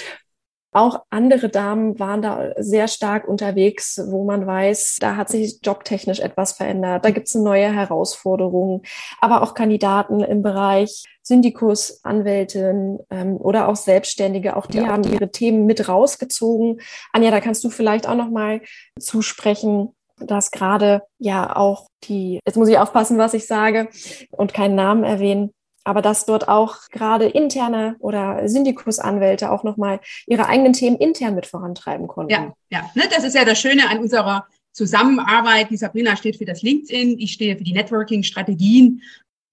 Auch 0.75 1.05
andere 1.09 1.49
Damen 1.49 2.01
waren 2.01 2.21
da 2.21 2.51
sehr 2.59 2.89
stark 2.89 3.29
unterwegs, 3.29 4.01
wo 4.07 4.25
man 4.25 4.45
weiß, 4.45 4.97
da 5.01 5.15
hat 5.15 5.29
sich 5.29 5.61
jobtechnisch 5.63 6.19
etwas 6.19 6.53
verändert, 6.53 7.05
da 7.05 7.11
gibt 7.11 7.29
es 7.29 7.37
eine 7.37 7.45
neue 7.45 7.73
Herausforderung, 7.73 8.83
aber 9.21 9.43
auch 9.43 9.55
Kandidaten 9.55 10.19
im 10.19 10.43
Bereich 10.43 11.05
Syndikus, 11.23 12.05
Anwältin 12.05 12.99
ähm, 13.09 13.37
oder 13.37 13.69
auch 13.69 13.77
Selbstständige, 13.77 14.57
auch 14.57 14.67
die 14.67 14.79
ja. 14.79 14.89
haben 14.89 15.05
ihre 15.05 15.31
Themen 15.31 15.65
mit 15.65 15.89
rausgezogen. 15.89 16.81
Anja, 17.13 17.31
da 17.31 17.41
kannst 17.41 17.63
du 17.63 17.71
vielleicht 17.71 18.09
auch 18.09 18.17
noch 18.17 18.31
mal 18.31 18.61
zusprechen, 18.99 19.95
dass 20.19 20.51
gerade 20.51 21.03
ja 21.19 21.55
auch 21.55 21.87
die, 22.03 22.41
jetzt 22.45 22.57
muss 22.57 22.69
ich 22.69 22.79
aufpassen, 22.79 23.17
was 23.17 23.35
ich 23.35 23.47
sage 23.47 23.89
und 24.31 24.55
keinen 24.55 24.75
Namen 24.75 25.05
erwähnen, 25.05 25.53
aber 25.85 26.03
dass 26.03 26.27
dort 26.27 26.49
auch 26.49 26.89
gerade 26.91 27.27
interne 27.27 27.97
oder 27.99 28.49
Syndikusanwälte 28.49 29.51
auch 29.51 29.63
nochmal 29.63 30.01
ihre 30.27 30.47
eigenen 30.47 30.73
Themen 30.73 30.97
intern 30.97 31.35
mit 31.35 31.47
vorantreiben 31.47 32.09
konnten. 32.09 32.33
Ja, 32.33 32.55
ja. 32.71 32.91
Ne, 32.95 33.05
das 33.15 33.25
ist 33.25 33.35
ja 33.35 33.45
das 33.45 33.61
Schöne 33.61 33.89
an 33.89 33.99
unserer 33.99 34.47
Zusammenarbeit. 34.73 35.71
Die 35.71 35.77
Sabrina 35.77 36.17
steht 36.17 36.37
für 36.37 36.45
das 36.45 36.63
LinkedIn, 36.63 37.19
ich 37.19 37.33
stehe 37.33 37.57
für 37.57 37.65
die 37.65 37.75
Networking-Strategien 37.75 39.03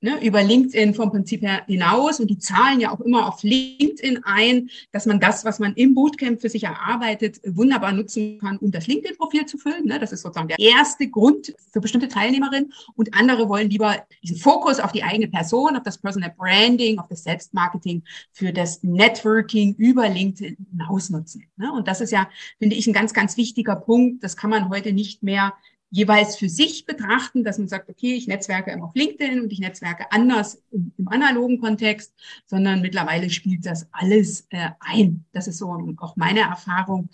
ne, 0.02 0.24
über 0.26 0.44
LinkedIn 0.44 0.94
vom 0.94 1.12
Prinzip 1.12 1.42
her 1.42 1.64
hinaus 1.68 2.20
und 2.20 2.28
die 2.28 2.38
zahlen 2.38 2.80
ja 2.80 2.92
auch 2.92 3.00
immer 3.00 3.28
auf 3.28 3.44
LinkedIn 3.44 4.22
ein, 4.24 4.70
dass 4.92 5.06
man 5.06 5.20
das, 5.20 5.46
was 5.46 5.60
man 5.60 5.74
im 5.76 5.94
Bootcamp 5.94 6.42
für 6.42 6.50
sich 6.50 6.64
erarbeitet, 6.64 7.40
wunderbar 7.46 7.92
nutzen 7.94 8.40
kann, 8.40 8.58
um 8.58 8.72
das 8.72 8.88
LinkedIn-Profil 8.88 9.46
zu 9.46 9.58
füllen. 9.58 9.86
Ne? 9.86 10.00
Das 10.00 10.12
ist 10.12 10.22
sozusagen 10.22 10.48
der 10.48 10.60
erste 10.60 11.08
Grund 11.08 11.54
für 11.72 11.80
bestimmte 11.80 12.08
Teilnehmerinnen 12.08 12.74
und 12.96 13.14
andere 13.14 13.48
wollen 13.48 13.70
lieber 13.70 14.04
diesen 14.24 14.38
Fokus 14.38 14.80
auf 14.80 14.92
die 14.92 15.04
eigene 15.04 15.28
Person, 15.28 15.76
auf 15.76 15.84
das 15.84 16.00
Personal 16.00 16.34
Branding, 16.36 17.00
auf 17.00 17.08
das 17.08 17.24
Selbstmarketing 17.24 18.04
für 18.32 18.52
das 18.52 18.84
Networking 18.84 19.76
über 19.76 20.10
LinkedIn 20.10 20.58
hinaus 20.72 21.10
nutzen. 21.10 21.46
Ne? 21.58 21.72
Und 21.72 21.88
das 21.88 22.02
ist 22.02 22.12
ja, 22.12 22.28
finde 22.58 22.76
ich, 22.76 22.88
ein 22.88 22.94
ganz, 22.94 23.14
ganz 23.14 23.38
wichtiger 23.38 23.76
Punkt. 23.76 24.24
Das 24.24 24.36
kann 24.36 24.50
man 24.50 24.70
heute 24.70 24.94
nicht 24.94 25.22
mehr 25.22 25.54
jeweils 25.92 26.38
für 26.38 26.50
sich 26.50 26.86
betrachten, 26.86 27.44
dass 27.44 27.58
man 27.58 27.68
sagt, 27.68 27.90
okay, 27.90 28.16
ich 28.16 28.28
netzwerke 28.28 28.72
immer 28.72 28.86
auf 28.86 28.96
LinkedIn 28.96 29.42
und 29.42 29.52
ich 29.52 29.60
netzwerke 29.60 30.12
anders 30.12 30.64
im, 30.72 30.94
im 30.98 31.08
analogen 31.10 31.60
Kontext, 31.60 32.14
sondern 32.46 32.82
mittlerweile 32.82 33.30
spielt 33.30 33.66
das 33.66 33.88
alles 33.92 34.48
äh, 34.50 34.70
ein. 34.80 35.26
Das 35.34 35.48
ist 35.48 35.58
so 35.58 35.68
auch 36.00 36.16
meine 36.16 36.40
Erfahrung. 36.40 37.10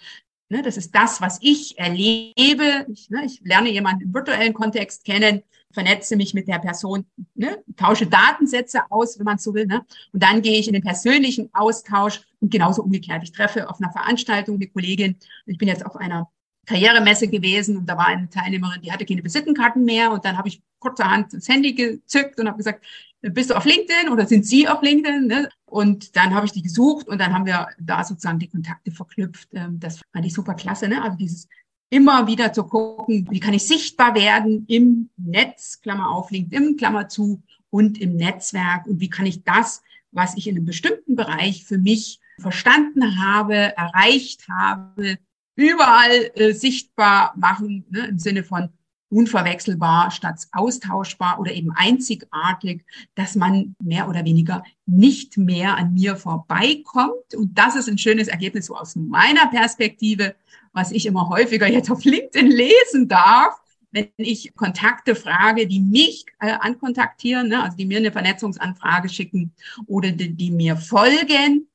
Ne, 0.49 0.61
das 0.61 0.77
ist 0.77 0.95
das, 0.95 1.19
was 1.19 1.39
ich 1.41 1.77
erlebe. 1.77 2.85
Ich, 2.89 3.09
ne, 3.09 3.25
ich 3.25 3.41
lerne 3.43 3.69
jemanden 3.69 4.03
im 4.03 4.13
virtuellen 4.13 4.53
Kontext 4.53 5.03
kennen, 5.03 5.41
vernetze 5.71 6.15
mich 6.15 6.33
mit 6.33 6.47
der 6.47 6.59
Person, 6.59 7.05
ne, 7.35 7.61
tausche 7.75 8.07
Datensätze 8.07 8.83
aus, 8.89 9.17
wenn 9.17 9.25
man 9.25 9.39
so 9.39 9.53
will. 9.55 9.65
Ne, 9.65 9.83
und 10.13 10.23
dann 10.23 10.41
gehe 10.41 10.59
ich 10.59 10.67
in 10.67 10.73
den 10.73 10.83
persönlichen 10.83 11.49
Austausch 11.53 12.21
und 12.39 12.51
genauso 12.51 12.83
umgekehrt. 12.83 13.23
Ich 13.23 13.31
treffe 13.31 13.69
auf 13.69 13.81
einer 13.81 13.91
Veranstaltung 13.91 14.55
eine 14.55 14.67
Kollegin. 14.67 15.17
Ich 15.47 15.57
bin 15.57 15.67
jetzt 15.67 15.85
auf 15.85 15.95
einer 15.97 16.29
Karrieremesse 16.67 17.27
gewesen 17.27 17.77
und 17.77 17.87
da 17.87 17.97
war 17.97 18.07
eine 18.07 18.29
Teilnehmerin, 18.29 18.81
die 18.81 18.91
hatte 18.91 19.05
keine 19.05 19.23
Visitenkarten 19.23 19.83
mehr 19.83 20.11
und 20.11 20.23
dann 20.25 20.37
habe 20.37 20.49
ich 20.49 20.61
kurzerhand 20.79 21.33
das 21.33 21.47
Handy 21.47 21.73
gezückt 21.73 22.39
und 22.39 22.47
habe 22.47 22.57
gesagt, 22.57 22.85
bist 23.21 23.49
du 23.49 23.55
auf 23.55 23.65
LinkedIn 23.65 24.09
oder 24.11 24.27
sind 24.27 24.45
Sie 24.45 24.67
auf 24.67 24.81
LinkedIn? 24.81 25.25
Ne? 25.25 25.49
Und 25.65 26.15
dann 26.15 26.35
habe 26.35 26.45
ich 26.45 26.51
die 26.51 26.61
gesucht 26.61 27.07
und 27.07 27.19
dann 27.19 27.33
haben 27.33 27.45
wir 27.45 27.67
da 27.79 28.03
sozusagen 28.03 28.37
die 28.37 28.47
Kontakte 28.47 28.91
verknüpft. 28.91 29.49
Ähm, 29.53 29.79
das 29.79 30.01
fand 30.13 30.25
ich 30.25 30.33
super 30.33 30.53
klasse. 30.53 30.87
Ne? 30.87 31.01
Also 31.01 31.17
dieses 31.17 31.47
immer 31.89 32.27
wieder 32.27 32.53
zu 32.53 32.63
gucken, 32.65 33.27
wie 33.31 33.39
kann 33.39 33.55
ich 33.55 33.65
sichtbar 33.65 34.13
werden 34.13 34.65
im 34.67 35.09
Netz, 35.17 35.81
Klammer 35.81 36.11
auf, 36.11 36.29
LinkedIn, 36.29 36.77
Klammer 36.77 37.09
zu, 37.09 37.41
und 37.69 37.99
im 37.99 38.15
Netzwerk 38.15 38.87
und 38.87 38.99
wie 38.99 39.09
kann 39.09 39.25
ich 39.25 39.43
das, 39.43 39.81
was 40.11 40.37
ich 40.37 40.47
in 40.47 40.55
einem 40.55 40.65
bestimmten 40.65 41.15
Bereich 41.15 41.65
für 41.65 41.77
mich 41.77 42.19
verstanden 42.39 43.19
habe, 43.19 43.75
erreicht 43.77 44.47
habe, 44.49 45.17
überall 45.57 46.31
äh, 46.35 46.53
sichtbar 46.53 47.33
machen, 47.35 47.85
ne, 47.89 48.07
im 48.07 48.19
Sinne 48.19 48.45
von 48.45 48.69
unverwechselbar 49.09 50.11
statt 50.11 50.47
austauschbar 50.51 51.39
oder 51.39 51.53
eben 51.53 51.71
einzigartig, 51.71 52.85
dass 53.15 53.35
man 53.35 53.75
mehr 53.81 54.07
oder 54.09 54.25
weniger 54.25 54.63
nicht 54.85 55.37
mehr 55.37 55.77
an 55.77 55.93
mir 55.93 56.15
vorbeikommt. 56.15 57.33
Und 57.35 57.57
das 57.57 57.75
ist 57.75 57.89
ein 57.89 57.97
schönes 57.97 58.27
Ergebnis 58.27 58.67
so 58.67 58.75
aus 58.75 58.95
meiner 58.95 59.47
Perspektive, 59.47 60.35
was 60.73 60.91
ich 60.91 61.05
immer 61.05 61.29
häufiger 61.29 61.67
jetzt 61.67 61.89
auf 61.89 62.03
LinkedIn 62.03 62.51
lesen 62.51 63.07
darf, 63.07 63.59
wenn 63.91 64.09
ich 64.17 64.53
Kontakte 64.55 65.15
frage, 65.15 65.65
die 65.65 65.79
mich 65.79 66.25
äh, 66.39 66.51
ankontaktieren, 66.51 67.47
ne, 67.47 67.63
also 67.63 67.77
die 67.77 67.85
mir 67.85 67.97
eine 67.97 68.11
Vernetzungsanfrage 68.11 69.09
schicken 69.09 69.53
oder 69.87 70.11
die, 70.11 70.33
die 70.33 70.51
mir 70.51 70.75
folgen, 70.75 71.67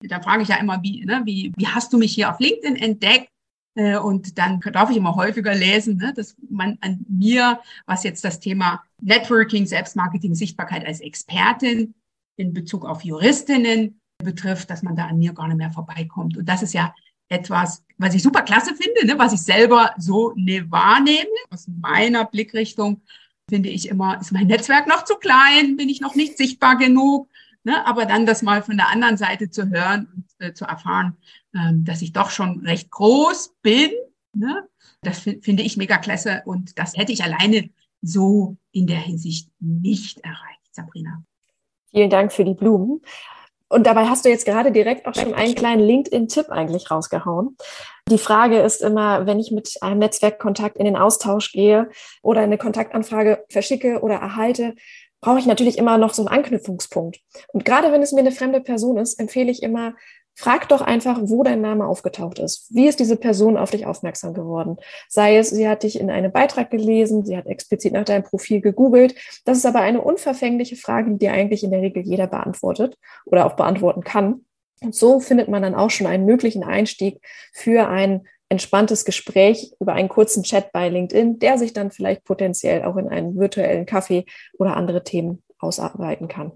da 0.00 0.20
frage 0.20 0.42
ich 0.42 0.48
ja 0.48 0.56
immer, 0.56 0.82
wie, 0.82 1.04
ne, 1.04 1.22
wie, 1.24 1.52
wie 1.56 1.66
hast 1.66 1.92
du 1.92 1.98
mich 1.98 2.14
hier 2.14 2.30
auf 2.30 2.40
LinkedIn 2.40 2.76
entdeckt? 2.76 3.30
Äh, 3.74 3.98
und 3.98 4.38
dann 4.38 4.60
darf 4.60 4.90
ich 4.90 4.96
immer 4.96 5.14
häufiger 5.14 5.54
lesen, 5.54 5.96
ne, 5.96 6.12
dass 6.14 6.36
man 6.48 6.78
an 6.80 7.04
mir, 7.08 7.60
was 7.86 8.04
jetzt 8.04 8.24
das 8.24 8.40
Thema 8.40 8.82
Networking, 9.00 9.66
Selbstmarketing, 9.66 10.34
Sichtbarkeit 10.34 10.86
als 10.86 11.00
Expertin 11.00 11.94
in 12.36 12.52
Bezug 12.52 12.84
auf 12.84 13.02
Juristinnen 13.02 14.00
betrifft, 14.22 14.70
dass 14.70 14.82
man 14.82 14.96
da 14.96 15.06
an 15.06 15.18
mir 15.18 15.32
gar 15.32 15.48
nicht 15.48 15.58
mehr 15.58 15.70
vorbeikommt. 15.70 16.36
Und 16.36 16.48
das 16.48 16.62
ist 16.62 16.74
ja 16.74 16.94
etwas, 17.28 17.84
was 17.98 18.14
ich 18.14 18.22
super 18.22 18.42
klasse 18.42 18.74
finde, 18.74 19.06
ne, 19.06 19.18
was 19.18 19.32
ich 19.32 19.40
selber 19.40 19.94
so 19.98 20.32
ne 20.36 20.70
wahrnehme. 20.70 21.28
Aus 21.50 21.68
meiner 21.68 22.24
Blickrichtung 22.24 23.02
finde 23.48 23.68
ich 23.68 23.88
immer, 23.88 24.20
ist 24.20 24.32
mein 24.32 24.46
Netzwerk 24.46 24.86
noch 24.86 25.04
zu 25.04 25.16
klein, 25.16 25.76
bin 25.76 25.88
ich 25.88 26.00
noch 26.00 26.14
nicht 26.14 26.36
sichtbar 26.36 26.76
genug. 26.76 27.28
Ne? 27.68 27.86
Aber 27.86 28.06
dann 28.06 28.24
das 28.24 28.40
mal 28.40 28.62
von 28.62 28.78
der 28.78 28.88
anderen 28.88 29.18
Seite 29.18 29.50
zu 29.50 29.68
hören 29.68 30.08
und 30.16 30.24
äh, 30.38 30.54
zu 30.54 30.64
erfahren, 30.64 31.18
ähm, 31.54 31.84
dass 31.84 32.00
ich 32.00 32.14
doch 32.14 32.30
schon 32.30 32.60
recht 32.60 32.90
groß 32.90 33.56
bin, 33.60 33.90
ne? 34.32 34.66
das 35.02 35.18
finde 35.18 35.62
ich 35.62 35.76
mega 35.76 35.98
klasse. 35.98 36.40
Und 36.46 36.78
das 36.78 36.96
hätte 36.96 37.12
ich 37.12 37.22
alleine 37.22 37.68
so 38.00 38.56
in 38.72 38.86
der 38.86 38.96
Hinsicht 38.96 39.50
nicht 39.60 40.20
erreicht, 40.20 40.72
Sabrina. 40.72 41.22
Vielen 41.90 42.08
Dank 42.08 42.32
für 42.32 42.46
die 42.46 42.54
Blumen. 42.54 43.02
Und 43.68 43.86
dabei 43.86 44.06
hast 44.06 44.24
du 44.24 44.30
jetzt 44.30 44.46
gerade 44.46 44.72
direkt 44.72 45.06
auch 45.06 45.14
schon 45.14 45.34
einen 45.34 45.54
kleinen 45.54 45.82
LinkedIn-Tipp 45.82 46.48
eigentlich 46.48 46.90
rausgehauen. 46.90 47.58
Die 48.08 48.16
Frage 48.16 48.60
ist 48.60 48.80
immer, 48.80 49.26
wenn 49.26 49.38
ich 49.38 49.50
mit 49.50 49.76
einem 49.82 49.98
Netzwerkkontakt 49.98 50.78
in 50.78 50.86
den 50.86 50.96
Austausch 50.96 51.52
gehe 51.52 51.90
oder 52.22 52.40
eine 52.40 52.56
Kontaktanfrage 52.56 53.44
verschicke 53.50 54.00
oder 54.00 54.14
erhalte, 54.14 54.74
brauche 55.20 55.38
ich 55.38 55.46
natürlich 55.46 55.78
immer 55.78 55.98
noch 55.98 56.14
so 56.14 56.22
einen 56.22 56.28
Anknüpfungspunkt. 56.28 57.20
Und 57.48 57.64
gerade 57.64 57.92
wenn 57.92 58.02
es 58.02 58.12
mir 58.12 58.20
eine 58.20 58.32
fremde 58.32 58.60
Person 58.60 58.98
ist, 58.98 59.18
empfehle 59.18 59.50
ich 59.50 59.62
immer, 59.62 59.94
frag 60.38 60.68
doch 60.68 60.80
einfach, 60.80 61.18
wo 61.22 61.42
dein 61.42 61.60
Name 61.60 61.84
aufgetaucht 61.84 62.38
ist. 62.38 62.68
Wie 62.70 62.86
ist 62.86 63.00
diese 63.00 63.16
Person 63.16 63.56
auf 63.56 63.72
dich 63.72 63.86
aufmerksam 63.86 64.34
geworden? 64.34 64.76
Sei 65.08 65.36
es, 65.36 65.50
sie 65.50 65.68
hat 65.68 65.82
dich 65.82 65.98
in 65.98 66.10
einem 66.10 66.30
Beitrag 66.30 66.70
gelesen, 66.70 67.24
sie 67.24 67.36
hat 67.36 67.46
explizit 67.46 67.92
nach 67.92 68.04
deinem 68.04 68.22
Profil 68.22 68.60
gegoogelt. 68.60 69.16
Das 69.44 69.58
ist 69.58 69.66
aber 69.66 69.80
eine 69.80 70.00
unverfängliche 70.00 70.76
Frage, 70.76 71.10
die 71.10 71.18
dir 71.18 71.32
eigentlich 71.32 71.64
in 71.64 71.72
der 71.72 71.82
Regel 71.82 72.04
jeder 72.04 72.28
beantwortet 72.28 72.96
oder 73.24 73.46
auch 73.46 73.56
beantworten 73.56 74.04
kann. 74.04 74.44
Und 74.80 74.94
so 74.94 75.18
findet 75.18 75.48
man 75.48 75.62
dann 75.62 75.74
auch 75.74 75.90
schon 75.90 76.06
einen 76.06 76.24
möglichen 76.24 76.62
Einstieg 76.62 77.20
für 77.52 77.88
ein 77.88 78.28
entspanntes 78.48 79.04
Gespräch 79.04 79.72
über 79.80 79.92
einen 79.92 80.08
kurzen 80.08 80.42
Chat 80.42 80.72
bei 80.72 80.88
LinkedIn, 80.88 81.38
der 81.38 81.58
sich 81.58 81.72
dann 81.72 81.90
vielleicht 81.90 82.24
potenziell 82.24 82.84
auch 82.84 82.96
in 82.96 83.08
einen 83.08 83.38
virtuellen 83.38 83.86
Kaffee 83.86 84.24
oder 84.58 84.76
andere 84.76 85.04
Themen 85.04 85.42
ausarbeiten 85.58 86.28
kann. 86.28 86.52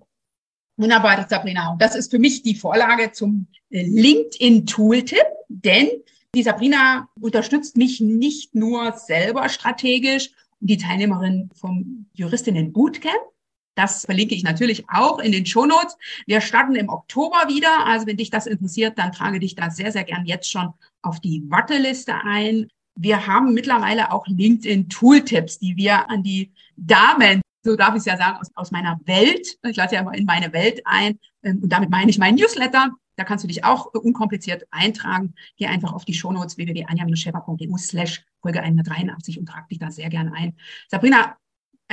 Wunderbar, 0.76 1.26
Sabrina. 1.28 1.72
Und 1.72 1.82
das 1.82 1.94
ist 1.94 2.10
für 2.10 2.18
mich 2.18 2.42
die 2.42 2.54
Vorlage 2.54 3.12
zum 3.12 3.46
äh, 3.70 3.82
LinkedIn-Tooltip, 3.82 5.26
denn 5.48 5.88
die 6.34 6.42
Sabrina 6.42 7.08
unterstützt 7.20 7.76
mich 7.76 8.00
nicht 8.00 8.54
nur 8.54 8.92
selber 8.92 9.48
strategisch 9.50 10.30
und 10.60 10.70
die 10.70 10.78
Teilnehmerin 10.78 11.50
vom 11.54 12.06
Juristinnen 12.14 12.72
Bootcamp. 12.72 13.31
Das 13.74 14.04
verlinke 14.04 14.34
ich 14.34 14.42
natürlich 14.42 14.84
auch 14.88 15.18
in 15.18 15.32
den 15.32 15.46
Shownotes. 15.46 15.96
Wir 16.26 16.40
starten 16.40 16.74
im 16.74 16.88
Oktober 16.88 17.48
wieder. 17.48 17.86
Also 17.86 18.06
wenn 18.06 18.16
dich 18.16 18.30
das 18.30 18.46
interessiert, 18.46 18.98
dann 18.98 19.12
trage 19.12 19.40
dich 19.40 19.54
da 19.54 19.70
sehr, 19.70 19.92
sehr 19.92 20.04
gern 20.04 20.26
jetzt 20.26 20.50
schon 20.50 20.72
auf 21.02 21.20
die 21.20 21.42
Warteliste 21.48 22.14
ein. 22.24 22.68
Wir 22.94 23.26
haben 23.26 23.54
mittlerweile 23.54 24.12
auch 24.12 24.26
LinkedIn 24.26 24.88
Tooltips, 24.88 25.58
die 25.58 25.76
wir 25.76 26.10
an 26.10 26.22
die 26.22 26.52
Damen 26.76 27.40
so 27.64 27.76
darf 27.76 27.94
ich 27.94 28.00
es 28.00 28.06
ja 28.06 28.16
sagen, 28.16 28.38
aus, 28.40 28.50
aus 28.54 28.70
meiner 28.70 29.00
Welt. 29.04 29.56
Ich 29.62 29.76
lasse 29.76 29.94
ja 29.94 30.00
immer 30.00 30.14
in 30.14 30.24
meine 30.24 30.52
Welt 30.52 30.82
ein. 30.84 31.18
Ähm, 31.42 31.60
und 31.62 31.68
damit 31.70 31.90
meine 31.90 32.10
ich 32.10 32.18
meinen 32.18 32.36
Newsletter. 32.36 32.90
Da 33.16 33.24
kannst 33.24 33.44
du 33.44 33.48
dich 33.48 33.64
auch 33.64 33.86
unkompliziert 33.86 34.64
eintragen. 34.70 35.34
Geh 35.58 35.66
einfach 35.66 35.92
auf 35.92 36.04
die 36.04 36.14
Shownotes 36.14 36.56
www.anja-schäfer.eu 36.56 37.76
slash 37.76 38.24
Folge 38.40 38.60
183 38.60 39.38
und 39.38 39.46
trag 39.46 39.68
dich 39.68 39.78
da 39.78 39.90
sehr 39.90 40.08
gerne 40.08 40.32
ein. 40.34 40.56
Sabrina, 40.88 41.36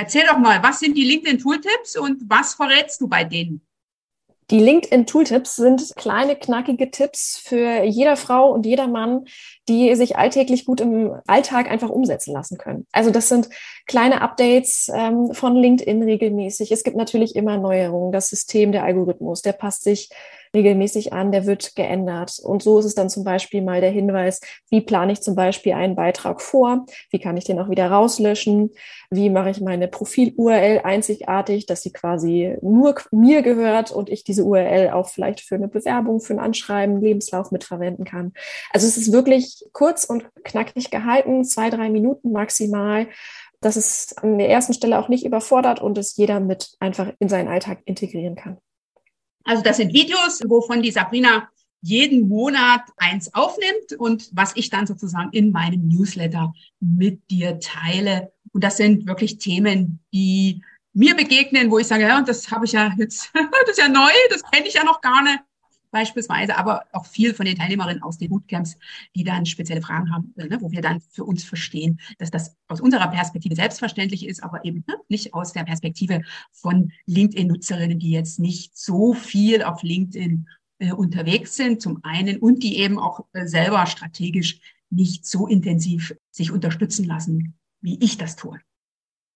erzähl 0.00 0.24
doch 0.26 0.38
mal, 0.38 0.62
was 0.62 0.80
sind 0.80 0.96
die 0.96 1.04
LinkedIn-Tooltips 1.04 1.96
und 1.96 2.22
was 2.28 2.54
verrätst 2.54 3.00
du 3.00 3.08
bei 3.08 3.24
denen? 3.24 3.60
Die 4.50 4.58
LinkedIn-Tooltips 4.58 5.54
sind 5.54 5.92
kleine, 5.94 6.34
knackige 6.34 6.90
Tipps 6.90 7.38
für 7.38 7.84
jeder 7.84 8.16
Frau 8.16 8.52
und 8.52 8.66
jeder 8.66 8.88
Mann, 8.88 9.26
die 9.68 9.94
sich 9.94 10.16
alltäglich 10.16 10.64
gut 10.64 10.80
im 10.80 11.14
Alltag 11.28 11.70
einfach 11.70 11.88
umsetzen 11.88 12.32
lassen 12.32 12.58
können. 12.58 12.84
Also 12.90 13.12
das 13.12 13.28
sind 13.28 13.48
kleine 13.86 14.22
Updates 14.22 14.90
ähm, 14.92 15.32
von 15.34 15.54
LinkedIn 15.54 16.02
regelmäßig. 16.02 16.72
Es 16.72 16.82
gibt 16.82 16.96
natürlich 16.96 17.36
immer 17.36 17.58
Neuerungen. 17.58 18.10
Das 18.10 18.28
System, 18.28 18.72
der 18.72 18.82
Algorithmus, 18.82 19.42
der 19.42 19.52
passt 19.52 19.84
sich 19.84 20.10
regelmäßig 20.54 21.12
an, 21.12 21.32
der 21.32 21.46
wird 21.46 21.76
geändert. 21.76 22.38
Und 22.42 22.62
so 22.62 22.78
ist 22.78 22.84
es 22.84 22.94
dann 22.94 23.08
zum 23.08 23.24
Beispiel 23.24 23.62
mal 23.62 23.80
der 23.80 23.90
Hinweis, 23.90 24.40
wie 24.70 24.80
plane 24.80 25.12
ich 25.12 25.20
zum 25.20 25.34
Beispiel 25.34 25.72
einen 25.72 25.94
Beitrag 25.94 26.40
vor, 26.40 26.86
wie 27.10 27.18
kann 27.18 27.36
ich 27.36 27.44
den 27.44 27.58
auch 27.60 27.70
wieder 27.70 27.90
rauslöschen, 27.90 28.70
wie 29.10 29.30
mache 29.30 29.50
ich 29.50 29.60
meine 29.60 29.88
Profil-URL 29.88 30.80
einzigartig, 30.84 31.66
dass 31.66 31.82
sie 31.82 31.92
quasi 31.92 32.56
nur 32.62 32.94
mir 33.12 33.42
gehört 33.42 33.90
und 33.92 34.08
ich 34.08 34.24
diese 34.24 34.44
URL 34.44 34.90
auch 34.90 35.08
vielleicht 35.08 35.40
für 35.40 35.54
eine 35.54 35.68
Bewerbung, 35.68 36.20
für 36.20 36.34
ein 36.34 36.40
Anschreiben, 36.40 37.00
Lebenslauf 37.00 37.50
mitverwenden 37.50 38.04
kann. 38.04 38.32
Also 38.72 38.86
es 38.86 38.96
ist 38.96 39.12
wirklich 39.12 39.64
kurz 39.72 40.04
und 40.04 40.24
knackig 40.44 40.90
gehalten, 40.90 41.44
zwei, 41.44 41.70
drei 41.70 41.90
Minuten 41.90 42.32
maximal 42.32 43.06
dass 43.62 43.76
es 43.76 44.16
an 44.16 44.38
der 44.38 44.48
ersten 44.48 44.72
Stelle 44.72 44.98
auch 44.98 45.08
nicht 45.08 45.24
überfordert 45.26 45.80
und 45.80 45.98
es 45.98 46.16
jeder 46.16 46.40
mit 46.40 46.76
einfach 46.80 47.12
in 47.18 47.28
seinen 47.28 47.48
Alltag 47.48 47.80
integrieren 47.84 48.34
kann. 48.34 48.56
Also 49.44 49.62
das 49.62 49.78
sind 49.78 49.92
Videos, 49.92 50.40
wovon 50.46 50.82
die 50.82 50.90
Sabrina 50.90 51.48
jeden 51.82 52.28
Monat 52.28 52.82
eins 52.96 53.32
aufnimmt 53.34 53.94
und 53.98 54.28
was 54.32 54.54
ich 54.56 54.68
dann 54.70 54.86
sozusagen 54.86 55.30
in 55.32 55.50
meinem 55.50 55.88
Newsletter 55.88 56.52
mit 56.80 57.30
dir 57.30 57.58
teile. 57.58 58.32
Und 58.52 58.64
das 58.64 58.76
sind 58.76 59.06
wirklich 59.06 59.38
Themen, 59.38 60.00
die 60.12 60.62
mir 60.92 61.14
begegnen, 61.14 61.70
wo 61.70 61.78
ich 61.78 61.86
sage, 61.86 62.02
ja, 62.02 62.20
das 62.20 62.50
habe 62.50 62.66
ich 62.66 62.72
ja 62.72 62.92
jetzt, 62.98 63.30
das 63.34 63.70
ist 63.70 63.78
ja 63.78 63.88
neu, 63.88 64.10
das 64.28 64.42
kenne 64.50 64.66
ich 64.66 64.74
ja 64.74 64.84
noch 64.84 65.00
gar 65.00 65.22
nicht 65.22 65.38
beispielsweise, 65.90 66.56
aber 66.56 66.84
auch 66.92 67.06
viel 67.06 67.34
von 67.34 67.46
den 67.46 67.56
Teilnehmerinnen 67.56 68.02
aus 68.02 68.18
den 68.18 68.30
Bootcamps, 68.30 68.76
die 69.14 69.24
dann 69.24 69.46
spezielle 69.46 69.82
Fragen 69.82 70.12
haben, 70.12 70.34
äh, 70.36 70.46
ne, 70.46 70.58
wo 70.60 70.70
wir 70.70 70.82
dann 70.82 71.00
für 71.00 71.24
uns 71.24 71.44
verstehen, 71.44 72.00
dass 72.18 72.30
das 72.30 72.56
aus 72.68 72.80
unserer 72.80 73.08
Perspektive 73.08 73.54
selbstverständlich 73.54 74.26
ist, 74.26 74.42
aber 74.42 74.64
eben 74.64 74.84
ne, 74.86 74.96
nicht 75.08 75.34
aus 75.34 75.52
der 75.52 75.64
Perspektive 75.64 76.22
von 76.52 76.92
LinkedIn-Nutzerinnen, 77.06 77.98
die 77.98 78.10
jetzt 78.10 78.38
nicht 78.38 78.76
so 78.76 79.14
viel 79.14 79.62
auf 79.62 79.82
LinkedIn 79.82 80.48
äh, 80.78 80.92
unterwegs 80.92 81.56
sind, 81.56 81.82
zum 81.82 82.00
einen, 82.02 82.38
und 82.38 82.62
die 82.62 82.78
eben 82.78 82.98
auch 82.98 83.26
äh, 83.32 83.46
selber 83.46 83.86
strategisch 83.86 84.60
nicht 84.90 85.26
so 85.26 85.46
intensiv 85.46 86.14
sich 86.30 86.50
unterstützen 86.50 87.04
lassen, 87.04 87.54
wie 87.80 87.98
ich 88.02 88.18
das 88.18 88.36
tue. 88.36 88.58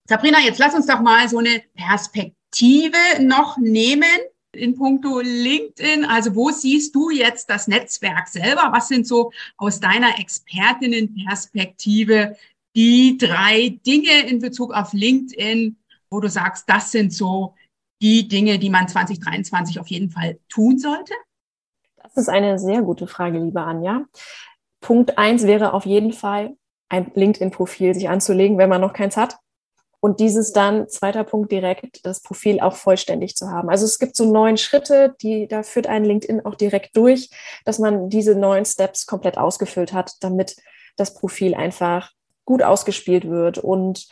Sabrina, 0.09 0.39
jetzt 0.41 0.59
lass 0.59 0.75
uns 0.75 0.87
doch 0.87 1.01
mal 1.01 1.29
so 1.29 1.39
eine 1.39 1.63
Perspektive 1.75 2.99
noch 3.21 3.57
nehmen 3.57 4.09
in 4.57 4.77
puncto 4.77 5.21
LinkedIn? 5.21 6.05
Also 6.05 6.35
wo 6.35 6.51
siehst 6.51 6.95
du 6.95 7.11
jetzt 7.11 7.49
das 7.51 7.69
Netzwerk 7.69 8.29
selber? 8.29 8.71
Was 8.73 8.89
sind 8.89 9.07
so 9.07 9.33
aus 9.57 9.81
deiner 9.81 10.19
Expertinnenperspektive 10.19 12.37
die 12.77 13.17
drei 13.19 13.79
Dinge 13.87 14.29
in 14.29 14.41
Bezug 14.41 14.75
auf 14.75 14.93
LinkedIn, 14.93 15.77
wo 16.11 16.21
du 16.21 16.29
sagst, 16.29 16.69
das 16.69 16.91
sind 16.91 17.13
so 17.13 17.55
die 18.03 18.27
Dinge, 18.29 18.59
die 18.59 18.71
man 18.71 18.89
2023 18.89 19.79
auf 19.81 19.89
jeden 19.89 20.11
Fall 20.11 20.39
tun 20.49 20.79
sollte? 20.79 21.15
Das 22.03 22.17
ist 22.17 22.29
eine 22.29 22.59
sehr 22.59 22.83
gute 22.83 23.07
Frage, 23.07 23.39
liebe 23.39 23.63
Anja. 23.63 24.05
Punkt 24.81 25.19
eins 25.19 25.45
wäre 25.45 25.73
auf 25.73 25.87
jeden 25.87 26.13
Fall, 26.13 26.57
ein 26.89 27.11
LinkedIn-Profil 27.15 27.95
sich 27.95 28.09
anzulegen, 28.09 28.59
wenn 28.59 28.69
man 28.69 28.81
noch 28.81 28.93
keins 28.93 29.17
hat 29.17 29.39
und 30.05 30.21
dieses 30.21 30.53
dann, 30.53 30.87
zweiter 30.91 31.25
Punkt 31.25 31.51
direkt, 31.51 32.05
das 32.05 32.21
Profil 32.21 32.61
auch 32.61 32.77
vollständig 32.77 33.37
zu 33.37 33.49
haben. 33.51 33.71
Also 33.71 33.87
es 33.87 33.99
gibt 33.99 34.17
so 34.17 34.31
neun 34.31 34.59
Schritte, 34.59 35.17
die, 35.23 35.49
da 35.49 35.63
führt 35.63 35.87
ein 35.87 36.05
LinkedIn 36.05 36.45
auch 36.45 36.57
direkt 36.57 36.95
durch, 36.95 37.31
dass 37.65 37.79
man 37.79 38.11
diese 38.11 38.35
neun 38.35 38.67
Steps 38.67 39.07
komplett 39.07 39.39
ausgefüllt 39.39 39.95
hat, 39.95 40.13
damit 40.21 40.57
das 40.99 41.15
Profil 41.15 41.55
einfach 41.55 42.11
gut 42.45 42.63
ausgespielt 42.63 43.31
wird 43.31 43.57
und 43.57 44.09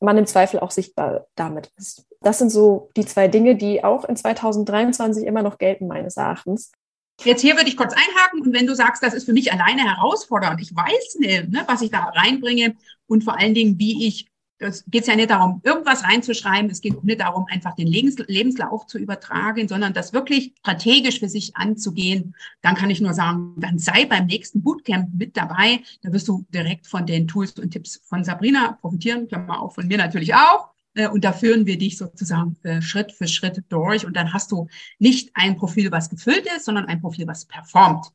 man 0.00 0.18
im 0.18 0.26
Zweifel 0.26 0.58
auch 0.58 0.72
sichtbar 0.72 1.28
damit 1.36 1.70
ist. 1.76 2.04
Das 2.22 2.38
sind 2.38 2.50
so 2.50 2.90
die 2.96 3.06
zwei 3.06 3.28
Dinge, 3.28 3.54
die 3.54 3.84
auch 3.84 4.04
in 4.04 4.16
2023 4.16 5.24
immer 5.24 5.44
noch 5.44 5.58
gelten, 5.58 5.86
meines 5.86 6.16
Erachtens. 6.16 6.72
Jetzt 7.22 7.42
hier 7.42 7.54
würde 7.54 7.68
ich 7.68 7.76
kurz 7.76 7.92
einhaken 7.92 8.42
und 8.42 8.52
wenn 8.52 8.66
du 8.66 8.74
sagst, 8.74 9.00
das 9.00 9.14
ist 9.14 9.26
für 9.26 9.32
mich 9.32 9.52
alleine 9.52 9.82
herausfordernd, 9.84 10.60
ich 10.60 10.74
weiß 10.74 11.18
nicht, 11.20 11.50
ne, 11.50 11.62
was 11.68 11.82
ich 11.82 11.92
da 11.92 12.00
reinbringe 12.00 12.74
und 13.06 13.22
vor 13.22 13.38
allen 13.38 13.54
Dingen, 13.54 13.78
wie 13.78 14.08
ich 14.08 14.26
es 14.58 14.84
geht 14.86 15.06
ja 15.06 15.16
nicht 15.16 15.30
darum, 15.30 15.60
irgendwas 15.64 16.04
reinzuschreiben. 16.04 16.70
Es 16.70 16.80
geht 16.80 16.96
auch 16.96 17.02
nicht 17.02 17.20
darum, 17.20 17.46
einfach 17.48 17.74
den 17.74 17.86
Lebenslauf 17.86 18.86
zu 18.86 18.98
übertragen, 18.98 19.68
sondern 19.68 19.92
das 19.92 20.12
wirklich 20.12 20.54
strategisch 20.60 21.20
für 21.20 21.28
sich 21.28 21.56
anzugehen. 21.56 22.34
Dann 22.62 22.74
kann 22.74 22.90
ich 22.90 23.00
nur 23.00 23.12
sagen, 23.12 23.54
dann 23.58 23.78
sei 23.78 24.06
beim 24.06 24.26
nächsten 24.26 24.62
Bootcamp 24.62 25.10
mit 25.14 25.36
dabei. 25.36 25.80
Da 26.02 26.12
wirst 26.12 26.28
du 26.28 26.46
direkt 26.48 26.86
von 26.86 27.06
den 27.06 27.28
Tools 27.28 27.52
und 27.52 27.70
Tipps 27.70 28.00
von 28.04 28.24
Sabrina 28.24 28.78
profitieren. 28.80 29.28
Klammer 29.28 29.62
auch 29.62 29.74
von 29.74 29.86
mir 29.86 29.98
natürlich 29.98 30.34
auch. 30.34 30.70
Äh, 30.94 31.08
und 31.08 31.24
da 31.24 31.32
führen 31.32 31.66
wir 31.66 31.78
dich 31.78 31.98
sozusagen 31.98 32.56
äh, 32.62 32.80
Schritt 32.80 33.12
für 33.12 33.28
Schritt 33.28 33.62
durch. 33.68 34.06
Und 34.06 34.16
dann 34.16 34.32
hast 34.32 34.52
du 34.52 34.68
nicht 34.98 35.30
ein 35.34 35.56
Profil, 35.56 35.92
was 35.92 36.08
gefüllt 36.08 36.46
ist, 36.56 36.64
sondern 36.64 36.86
ein 36.86 37.00
Profil, 37.00 37.26
was 37.26 37.44
performt. 37.44 38.06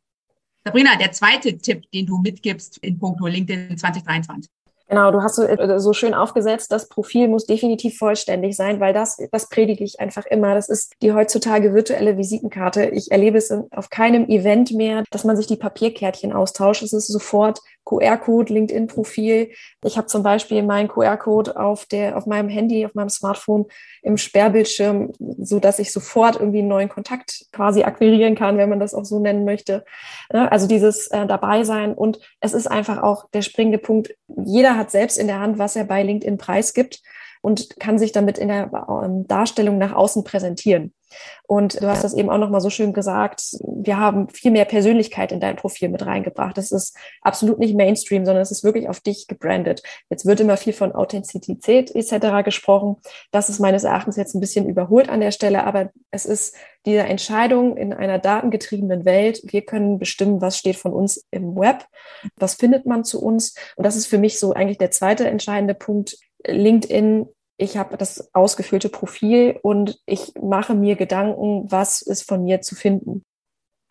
Sabrina, 0.64 0.96
der 0.96 1.12
zweite 1.12 1.58
Tipp, 1.58 1.90
den 1.92 2.06
du 2.06 2.18
mitgibst 2.20 2.78
in 2.80 3.00
puncto 3.00 3.28
LinkedIn 3.28 3.78
2023. 3.78 4.52
Genau, 4.92 5.10
du 5.10 5.24
hast 5.24 5.38
so, 5.38 5.44
äh, 5.44 5.80
so 5.80 5.94
schön 5.94 6.14
aufgesetzt, 6.14 6.70
das 6.70 6.90
Profil 6.90 7.30
muss 7.30 7.46
definitiv 7.46 7.98
vollständig 7.98 8.58
sein, 8.58 8.82
weil 8.82 8.92
das, 8.92 9.16
das 9.32 9.48
predige 9.48 9.86
ich 9.86 10.02
einfach 10.02 10.26
immer. 10.26 10.54
Das 10.54 10.68
ist 10.68 10.96
die 11.02 11.14
heutzutage 11.14 11.74
virtuelle 11.74 12.18
Visitenkarte. 12.18 12.88
Ich 12.88 13.10
erlebe 13.10 13.38
es 13.38 13.54
auf 13.72 13.90
keinem 13.90 14.28
Event 14.28 14.74
mehr, 14.74 15.06
dass 15.10 15.24
man 15.24 15.38
sich 15.38 15.48
die 15.48 15.56
Papierkärtchen 15.56 16.34
austauscht. 16.34 16.84
Es 16.84 16.92
ist 16.92 17.08
sofort 17.08 17.62
QR-Code, 17.86 18.54
LinkedIn-Profil. 18.54 19.52
Ich 19.84 19.98
habe 19.98 20.08
zum 20.08 20.24
Beispiel 20.24 20.64
meinen 20.64 20.88
QR-Code 20.88 21.58
auf 21.58 21.86
der, 21.86 22.18
auf 22.18 22.26
meinem 22.26 22.50
Handy, 22.50 22.86
auf 22.86 22.94
meinem 22.94 23.10
Smartphone 23.10 23.66
im 24.02 24.18
Sperrbildschirm, 24.18 25.14
so 25.40 25.60
dass 25.60 25.80
ich 25.80 25.92
sofort 25.92 26.36
irgendwie 26.36 26.60
einen 26.60 26.68
neuen 26.68 26.90
Kontakt 26.90 27.46
quasi 27.52 27.84
akquirieren 27.84 28.36
kann, 28.36 28.58
wenn 28.58 28.70
man 28.70 28.80
das 28.80 28.94
auch 28.94 29.06
so 29.06 29.20
nennen 29.20 29.46
möchte. 29.46 29.84
Also 30.30 30.68
dieses 30.68 31.08
äh, 31.08 31.26
dabei 31.26 31.64
sein 31.64 31.94
und 31.94 32.20
es 32.40 32.54
ist 32.54 32.68
einfach 32.68 33.02
auch 33.02 33.30
der 33.32 33.42
springende 33.42 33.78
Punkt. 33.78 34.16
Jeder 34.28 34.78
hat 34.78 34.92
selbst 34.92 35.18
in 35.18 35.28
der 35.28 35.40
Hand, 35.40 35.58
was 35.58 35.76
er 35.76 35.84
bei 35.86 36.04
LinkedIn 36.04 36.38
preisgibt 36.38 37.02
und 37.42 37.80
kann 37.80 37.98
sich 37.98 38.12
damit 38.12 38.38
in 38.38 38.48
der 38.48 38.72
ähm, 39.04 39.28
Darstellung 39.28 39.78
nach 39.78 39.94
außen 39.94 40.24
präsentieren. 40.24 40.94
Und 41.48 41.82
du 41.82 41.88
hast 41.88 42.04
das 42.04 42.14
eben 42.14 42.30
auch 42.30 42.38
nochmal 42.38 42.62
so 42.62 42.70
schön 42.70 42.94
gesagt, 42.94 43.58
wir 43.62 43.98
haben 43.98 44.30
viel 44.30 44.52
mehr 44.52 44.66
Persönlichkeit 44.66 45.32
in 45.32 45.40
dein 45.40 45.56
Profil 45.56 45.90
mit 45.90 46.06
reingebracht. 46.06 46.58
Das 46.58 46.72
ist 46.72 46.96
absolut 47.22 47.60
nicht 47.60 47.76
Mainstream, 47.76 48.26
sondern 48.26 48.42
es 48.42 48.52
ist 48.52 48.64
wirklich 48.64 48.88
auf 48.90 49.00
dich 49.00 49.28
gebrandet. 49.28 49.84
Jetzt 50.10 50.26
wird 50.26 50.40
immer 50.40 50.58
viel 50.58 50.74
von 50.74 50.94
Authentizität 50.94 51.94
etc. 51.94 52.44
gesprochen. 52.44 52.98
Das 53.32 53.50
ist 53.50 53.60
meines 53.60 53.84
Erachtens 53.84 54.16
jetzt 54.16 54.36
ein 54.36 54.40
bisschen 54.40 54.68
überholt 54.68 55.10
an 55.10 55.22
der 55.22 55.32
Stelle, 55.32 55.66
aber 55.66 55.92
es 56.12 56.26
ist 56.26 56.56
diese 56.86 57.04
Entscheidung 57.04 57.78
in 57.78 57.94
einer 57.94 58.18
datengetriebenen 58.18 59.06
Welt. 59.06 59.42
Wir 59.44 59.62
können 59.62 60.00
bestimmen, 60.00 60.42
was 60.42 60.58
steht 60.58 60.78
von 60.78 60.94
uns 60.94 61.26
im 61.32 61.56
Web, 61.56 61.86
was 62.38 62.56
findet 62.56 62.86
man 62.86 63.04
zu 63.04 63.22
uns. 63.22 63.56
Und 63.76 63.86
das 63.86 63.96
ist 63.96 64.08
für 64.08 64.18
mich 64.18 64.40
so 64.40 64.54
eigentlich 64.54 64.78
der 64.78 64.92
zweite 64.92 65.28
entscheidende 65.28 65.74
Punkt. 65.74 66.18
LinkedIn 66.48 67.28
ich 67.62 67.78
habe 67.78 67.96
das 67.96 68.34
ausgefüllte 68.34 68.90
Profil 68.90 69.60
und 69.62 70.00
ich 70.08 70.34
mache 70.42 70.74
mir 70.74 70.96
Gedanken, 70.96 71.72
was 71.72 72.02
ist 72.02 72.28
von 72.28 72.44
mir 72.44 72.62
zu 72.62 72.76
finden. 72.76 73.24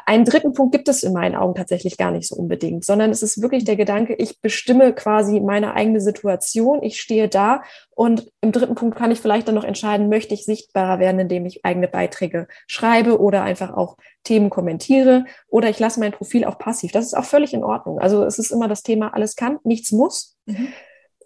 einen 0.06 0.24
dritten 0.24 0.54
Punkt 0.54 0.72
gibt 0.72 0.88
es 0.88 1.04
in 1.04 1.12
meinen 1.12 1.36
Augen 1.36 1.54
tatsächlich 1.54 1.96
gar 1.96 2.10
nicht 2.10 2.26
so 2.26 2.34
unbedingt, 2.34 2.84
sondern 2.84 3.10
es 3.12 3.22
ist 3.22 3.42
wirklich 3.42 3.64
der 3.64 3.76
Gedanke, 3.76 4.14
ich 4.14 4.40
bestimme 4.40 4.92
quasi 4.92 5.38
meine 5.38 5.74
eigene 5.74 6.00
Situation, 6.00 6.82
ich 6.82 7.00
stehe 7.00 7.28
da 7.28 7.62
und 7.90 8.28
im 8.40 8.50
dritten 8.50 8.74
Punkt 8.74 8.98
kann 8.98 9.12
ich 9.12 9.20
vielleicht 9.20 9.46
dann 9.46 9.54
noch 9.54 9.62
entscheiden, 9.62 10.08
möchte 10.08 10.34
ich 10.34 10.44
sichtbarer 10.44 10.98
werden, 10.98 11.20
indem 11.20 11.46
ich 11.46 11.64
eigene 11.64 11.86
Beiträge 11.86 12.48
schreibe 12.66 13.20
oder 13.20 13.44
einfach 13.44 13.72
auch 13.72 13.98
Themen 14.24 14.50
kommentiere 14.50 15.26
oder 15.46 15.68
ich 15.68 15.78
lasse 15.78 16.00
mein 16.00 16.12
Profil 16.12 16.44
auch 16.44 16.58
passiv. 16.58 16.90
Das 16.90 17.04
ist 17.04 17.14
auch 17.14 17.24
völlig 17.24 17.54
in 17.54 17.62
Ordnung. 17.62 18.00
Also 18.00 18.24
es 18.24 18.40
ist 18.40 18.50
immer 18.50 18.66
das 18.66 18.82
Thema, 18.82 19.14
alles 19.14 19.36
kann, 19.36 19.58
nichts 19.62 19.92
muss. 19.92 20.36
Mhm. 20.46 20.72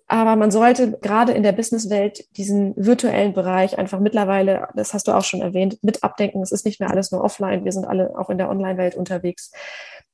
Aber 0.06 0.36
man 0.36 0.50
sollte 0.50 0.98
gerade 1.00 1.32
in 1.32 1.42
der 1.42 1.52
Businesswelt 1.52 2.24
diesen 2.36 2.74
virtuellen 2.76 3.32
Bereich 3.32 3.78
einfach 3.78 4.00
mittlerweile, 4.00 4.68
das 4.74 4.92
hast 4.92 5.08
du 5.08 5.12
auch 5.12 5.24
schon 5.24 5.40
erwähnt, 5.40 5.78
mit 5.82 6.04
abdenken. 6.04 6.42
Es 6.42 6.52
ist 6.52 6.66
nicht 6.66 6.78
mehr 6.78 6.90
alles 6.90 7.10
nur 7.10 7.24
offline. 7.24 7.64
Wir 7.64 7.72
sind 7.72 7.86
alle 7.86 8.18
auch 8.18 8.28
in 8.28 8.36
der 8.36 8.50
Online-Welt 8.50 8.96
unterwegs. 8.96 9.50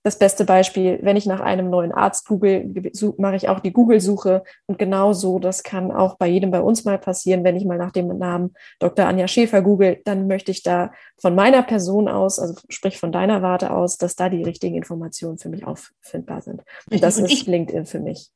Das 0.02 0.16
beste 0.16 0.46
Beispiel, 0.46 0.98
wenn 1.02 1.16
ich 1.16 1.26
nach 1.26 1.40
einem 1.40 1.68
neuen 1.68 1.92
Arzt 1.92 2.26
google, 2.26 2.72
mache 3.18 3.36
ich 3.36 3.50
auch 3.50 3.60
die 3.60 3.72
Google-Suche. 3.72 4.44
Und 4.66 4.78
genauso, 4.78 5.38
das 5.38 5.62
kann 5.62 5.90
auch 5.90 6.16
bei 6.16 6.26
jedem 6.26 6.50
bei 6.52 6.62
uns 6.62 6.84
mal 6.86 6.96
passieren. 6.96 7.44
Wenn 7.44 7.56
ich 7.56 7.66
mal 7.66 7.76
nach 7.76 7.92
dem 7.92 8.16
Namen 8.16 8.54
Dr. 8.78 9.06
Anja 9.06 9.28
Schäfer 9.28 9.60
google, 9.60 10.00
dann 10.06 10.26
möchte 10.26 10.52
ich 10.52 10.62
da 10.62 10.92
von 11.18 11.34
meiner 11.34 11.62
Person 11.62 12.08
aus, 12.08 12.38
also 12.38 12.54
sprich 12.70 12.96
von 12.96 13.12
deiner 13.12 13.42
Warte 13.42 13.72
aus, 13.72 13.98
dass 13.98 14.16
da 14.16 14.30
die 14.30 14.42
richtigen 14.42 14.76
Informationen 14.76 15.36
für 15.36 15.50
mich 15.50 15.66
auffindbar 15.66 16.40
sind. 16.40 16.62
Und 16.90 17.02
das 17.02 17.18
und 17.18 17.30
ist 17.30 17.46
LinkedIn 17.46 17.84
für 17.84 18.00
mich. 18.00 18.30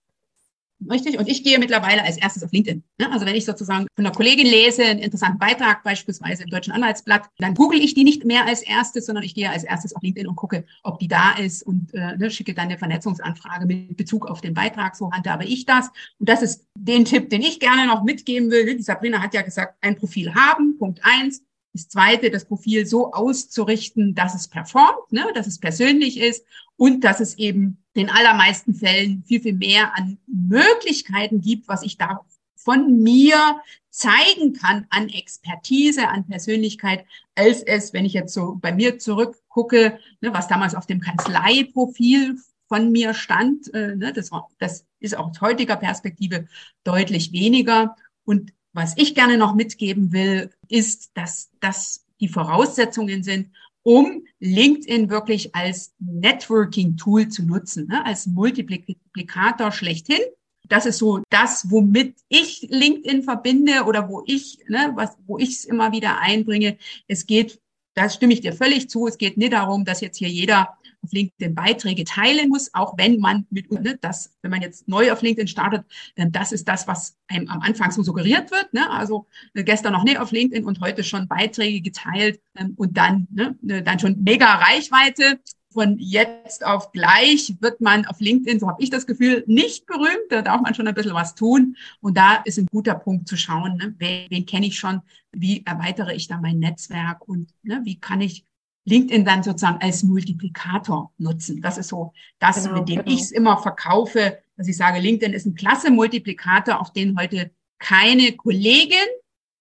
Richtig? 0.90 1.18
Und 1.18 1.29
ich 1.29 1.42
gehe 1.42 1.59
mittlerweile 1.59 2.03
als 2.03 2.16
erstes 2.16 2.42
auf 2.42 2.53
LinkedIn. 2.53 2.83
Ne? 2.99 3.12
Also 3.12 3.27
wenn 3.27 3.35
ich 3.35 3.44
sozusagen 3.44 3.87
von 3.94 4.07
einer 4.07 4.14
Kollegin 4.14 4.47
lese, 4.47 4.85
einen 4.85 5.01
interessanten 5.01 5.38
Beitrag 5.38 5.83
beispielsweise 5.83 6.44
im 6.44 6.51
Deutschen 6.51 6.73
Anwaltsblatt, 6.73 7.29
dann 7.38 7.55
google 7.55 7.81
ich 7.81 7.94
die 7.94 8.05
nicht 8.05 8.25
mehr 8.25 8.47
als 8.47 8.62
erstes, 8.62 9.07
sondern 9.07 9.25
ich 9.25 9.35
gehe 9.35 9.51
als 9.51 9.64
erstes 9.64 9.94
auf 9.94 10.03
LinkedIn 10.03 10.29
und 10.29 10.37
gucke, 10.37 10.64
ob 10.83 10.99
die 10.99 11.09
da 11.09 11.33
ist 11.33 11.62
und 11.62 11.92
äh, 11.94 12.16
ne, 12.16 12.31
schicke 12.31 12.55
dann 12.55 12.66
eine 12.66 12.79
Vernetzungsanfrage 12.79 13.66
mit 13.66 13.97
Bezug 13.97 14.27
auf 14.27 14.40
den 14.40 14.55
Beitrag. 14.55 14.97
So 14.97 15.11
handhabe 15.11 15.44
ich 15.44 15.64
das. 15.66 15.90
Und 16.18 16.29
das 16.29 16.42
ist 16.42 16.66
den 16.77 17.05
Tipp, 17.05 17.31
den 17.31 17.42
ich 17.42 17.61
gerne 17.61 17.87
noch 17.87 18.05
mitgeben 18.05 18.51
will. 18.51 18.77
Die 18.77 18.83
Sabrina 18.83 19.23
hat 19.23 19.35
ja 19.35 19.42
gesagt, 19.42 19.77
ein 19.81 19.97
Profil 19.97 20.35
haben, 20.35 20.79
Punkt 20.79 21.01
eins. 21.03 21.42
Das 21.74 21.88
zweite, 21.88 22.30
das 22.30 22.46
Profil 22.46 22.87
so 22.87 23.12
auszurichten, 23.12 24.14
dass 24.14 24.34
es 24.34 24.48
performt, 24.48 25.10
ne, 25.10 25.26
dass 25.34 25.46
es 25.46 25.58
persönlich 25.58 26.18
ist 26.18 26.46
und 26.76 27.02
dass 27.02 27.20
es 27.20 27.37
eben 27.37 27.78
den 27.96 28.08
allermeisten 28.08 28.74
Fällen 28.74 29.24
viel, 29.26 29.40
viel 29.40 29.54
mehr 29.54 29.96
an 29.96 30.18
Möglichkeiten 30.26 31.40
gibt, 31.40 31.68
was 31.68 31.82
ich 31.82 31.98
da 31.98 32.20
von 32.54 33.02
mir 33.02 33.60
zeigen 33.90 34.54
kann 34.54 34.87
an 34.90 35.08
Expertise, 35.08 36.08
an 36.08 36.26
Persönlichkeit, 36.26 37.04
als 37.34 37.62
es, 37.62 37.92
wenn 37.92 38.04
ich 38.04 38.14
jetzt 38.14 38.34
so 38.34 38.56
bei 38.60 38.72
mir 38.72 38.98
zurückgucke, 38.98 39.98
ne, 40.20 40.32
was 40.32 40.48
damals 40.48 40.74
auf 40.74 40.87
dem 40.87 41.00
Kanzleiprofil 41.00 42.37
von 42.68 42.90
mir 42.90 43.14
stand, 43.14 43.72
äh, 43.74 43.94
ne, 43.94 44.12
das, 44.12 44.32
war, 44.32 44.48
das 44.58 44.87
ist 44.98 45.16
auch 45.16 45.30
aus 45.30 45.40
heutiger 45.40 45.76
Perspektive 45.76 46.46
deutlich 46.82 47.32
weniger. 47.32 47.96
Und 48.24 48.52
was 48.72 48.94
ich 48.96 49.14
gerne 49.14 49.38
noch 49.38 49.54
mitgeben 49.54 50.12
will, 50.12 50.50
ist, 50.68 51.11
dass 51.14 51.50
das 51.61 52.05
die 52.20 52.29
Voraussetzungen 52.29 53.22
sind, 53.22 53.50
um 53.83 54.24
LinkedIn 54.40 55.11
wirklich 55.11 55.55
als 55.55 55.94
Networking-Tool 55.98 57.29
zu 57.29 57.44
nutzen, 57.44 57.87
ne, 57.87 58.05
als 58.05 58.27
Multiplikator 58.27 59.72
schlechthin. 59.72 60.20
Das 60.66 60.87
ist 60.87 60.98
so 60.98 61.22
das, 61.29 61.70
womit 61.70 62.16
ich 62.29 62.66
LinkedIn 62.70 63.22
verbinde 63.22 63.85
oder 63.85 64.09
wo 64.09 64.22
ich, 64.27 64.59
ne, 64.68 64.92
was, 64.94 65.16
wo 65.27 65.38
ich 65.38 65.50
es 65.50 65.64
immer 65.66 65.92
wieder 65.92 66.18
einbringe. 66.18 66.79
Es 67.07 67.27
geht, 67.27 67.61
da 67.94 68.09
stimme 68.09 68.33
ich 68.33 68.40
dir 68.40 68.52
völlig 68.52 68.90
zu. 68.90 69.07
Es 69.07 69.18
geht 69.18 69.37
nicht 69.37 69.52
darum, 69.52 69.85
dass 69.85 70.00
jetzt 70.00 70.18
hier 70.18 70.28
jeder 70.28 70.76
auf 71.02 71.12
LinkedIn 71.12 71.54
Beiträge 71.54 72.04
teilen 72.04 72.48
muss, 72.48 72.72
auch 72.72 72.94
wenn 72.96 73.18
man 73.18 73.46
mit, 73.50 73.70
ne, 73.70 73.98
das, 74.00 74.35
wenn 74.42 74.50
man 74.50 74.62
jetzt 74.62 74.88
neu 74.88 75.12
auf 75.12 75.22
LinkedIn 75.22 75.48
startet, 75.48 75.85
dann 76.16 76.33
das 76.33 76.50
ist 76.50 76.66
das, 76.66 76.88
was 76.88 77.16
einem 77.28 77.48
am 77.48 77.61
Anfang 77.61 77.90
so 77.90 78.02
suggeriert 78.02 78.50
wird. 78.50 78.72
Ne? 78.72 78.90
Also 78.90 79.26
äh, 79.54 79.62
gestern 79.62 79.92
noch 79.92 80.04
nicht 80.04 80.18
auf 80.18 80.33
LinkedIn 80.33 80.64
und 80.64 80.80
heute 80.80 81.04
schon 81.04 81.28
Beiträge 81.28 81.80
geteilt 81.83 82.40
ähm, 82.57 82.74
und 82.76 82.96
dann, 82.96 83.28
ne, 83.30 83.57
äh, 83.68 83.83
dann 83.83 83.98
schon 83.98 84.22
mega 84.22 84.46
Reichweite. 84.46 85.40
Von 85.74 85.98
jetzt 85.98 86.64
auf 86.64 86.92
gleich 86.92 87.56
wird 87.60 87.80
man 87.80 88.06
auf 88.06 88.20
LinkedIn, 88.20 88.60
so 88.60 88.68
habe 88.68 88.80
ich 88.80 88.90
das 88.90 89.06
Gefühl, 89.06 89.42
nicht 89.48 89.87
berühmt. 89.87 90.30
Da 90.30 90.40
darf 90.40 90.60
man 90.60 90.74
schon 90.74 90.87
ein 90.87 90.94
bisschen 90.94 91.14
was 91.14 91.34
tun. 91.34 91.76
Und 92.00 92.16
da 92.16 92.37
ist 92.44 92.58
ein 92.58 92.66
guter 92.70 92.94
Punkt 92.94 93.28
zu 93.28 93.37
schauen, 93.37 93.76
ne, 93.76 93.94
wen, 93.98 94.26
wen 94.30 94.46
kenne 94.46 94.66
ich 94.66 94.78
schon, 94.78 95.02
wie 95.32 95.66
erweitere 95.66 96.14
ich 96.14 96.28
da 96.28 96.38
mein 96.38 96.60
Netzwerk 96.60 97.28
und 97.28 97.52
ne, 97.62 97.80
wie 97.84 97.98
kann 97.98 98.20
ich 98.20 98.44
LinkedIn 98.84 99.24
dann 99.24 99.42
sozusagen 99.42 99.80
als 99.82 100.02
Multiplikator 100.02 101.12
nutzen. 101.18 101.60
Das 101.60 101.78
ist 101.78 101.88
so 101.88 102.12
das, 102.38 102.62
genau, 102.62 102.78
mit 102.78 102.88
dem 102.88 103.04
genau. 103.04 103.10
ich 103.10 103.22
es 103.22 103.32
immer 103.32 103.58
verkaufe, 103.58 104.38
dass 104.56 104.68
ich 104.68 104.76
sage, 104.76 105.00
LinkedIn 105.00 105.34
ist 105.34 105.46
ein 105.46 105.54
klasse 105.54 105.90
Multiplikator, 105.90 106.80
auf 106.80 106.92
den 106.92 107.18
heute 107.18 107.50
keine 107.78 108.32
Kollegin, 108.32 108.96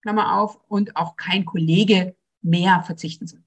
Klammer 0.01 0.39
auf, 0.39 0.59
und 0.67 0.95
auch 0.95 1.15
kein 1.15 1.45
Kollege 1.45 2.15
mehr 2.41 2.83
verzichten 2.83 3.25
soll. 3.25 3.42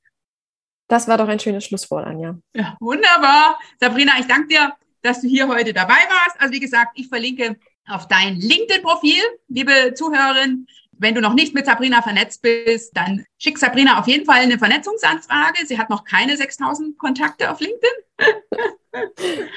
Das 0.88 1.08
war 1.08 1.18
doch 1.18 1.28
ein 1.28 1.40
schönes 1.40 1.64
Schlusswort, 1.64 2.06
Anja. 2.06 2.38
Ja, 2.54 2.76
wunderbar. 2.80 3.58
Sabrina, 3.80 4.12
ich 4.20 4.26
danke 4.26 4.48
dir, 4.48 4.72
dass 5.02 5.20
du 5.20 5.28
hier 5.28 5.48
heute 5.48 5.72
dabei 5.72 5.94
warst. 5.94 6.40
Also 6.40 6.52
wie 6.52 6.60
gesagt, 6.60 6.92
ich 6.94 7.08
verlinke 7.08 7.56
auf 7.88 8.08
dein 8.08 8.36
LinkedIn-Profil, 8.36 9.22
liebe 9.48 9.94
Zuhörerin. 9.94 10.66
Wenn 10.98 11.14
du 11.14 11.20
noch 11.20 11.34
nicht 11.34 11.54
mit 11.54 11.66
Sabrina 11.66 12.02
vernetzt 12.02 12.40
bist, 12.40 12.96
dann 12.96 13.26
schick 13.38 13.58
Sabrina 13.58 13.98
auf 14.00 14.06
jeden 14.06 14.24
Fall 14.24 14.40
eine 14.40 14.58
Vernetzungsanfrage. 14.58 15.66
Sie 15.66 15.78
hat 15.78 15.90
noch 15.90 16.04
keine 16.04 16.36
6000 16.36 16.98
Kontakte 16.98 17.50
auf 17.50 17.60
LinkedIn. 17.60 17.90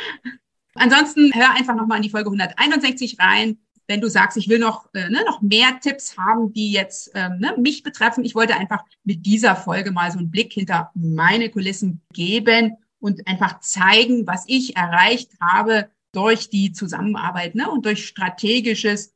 Ansonsten 0.76 1.34
hör 1.34 1.52
einfach 1.52 1.76
nochmal 1.76 1.98
in 1.98 2.04
die 2.04 2.10
Folge 2.10 2.30
161 2.30 3.18
rein. 3.20 3.60
Wenn 3.90 4.02
du 4.02 4.08
sagst, 4.08 4.38
ich 4.38 4.48
will 4.48 4.60
noch, 4.60 4.88
äh, 4.94 5.10
ne, 5.10 5.24
noch 5.26 5.42
mehr 5.42 5.80
Tipps 5.82 6.16
haben, 6.16 6.54
die 6.54 6.72
jetzt 6.72 7.10
ähm, 7.16 7.40
ne, 7.40 7.56
mich 7.58 7.82
betreffen. 7.82 8.24
Ich 8.24 8.36
wollte 8.36 8.56
einfach 8.56 8.84
mit 9.04 9.26
dieser 9.26 9.56
Folge 9.56 9.92
mal 9.92 10.12
so 10.12 10.20
einen 10.20 10.30
Blick 10.30 10.54
hinter 10.54 10.92
meine 10.94 11.50
Kulissen 11.50 12.00
geben 12.14 12.78
und 13.00 13.26
einfach 13.26 13.62
zeigen, 13.62 14.28
was 14.28 14.44
ich 14.46 14.78
erreicht 14.78 15.32
habe 15.42 15.90
durch 16.12 16.52
die 16.52 16.72
Zusammenarbeit 16.72 17.56
ne, 17.56 17.68
und 17.68 17.84
durch 17.84 18.06
strategisches 18.06 19.16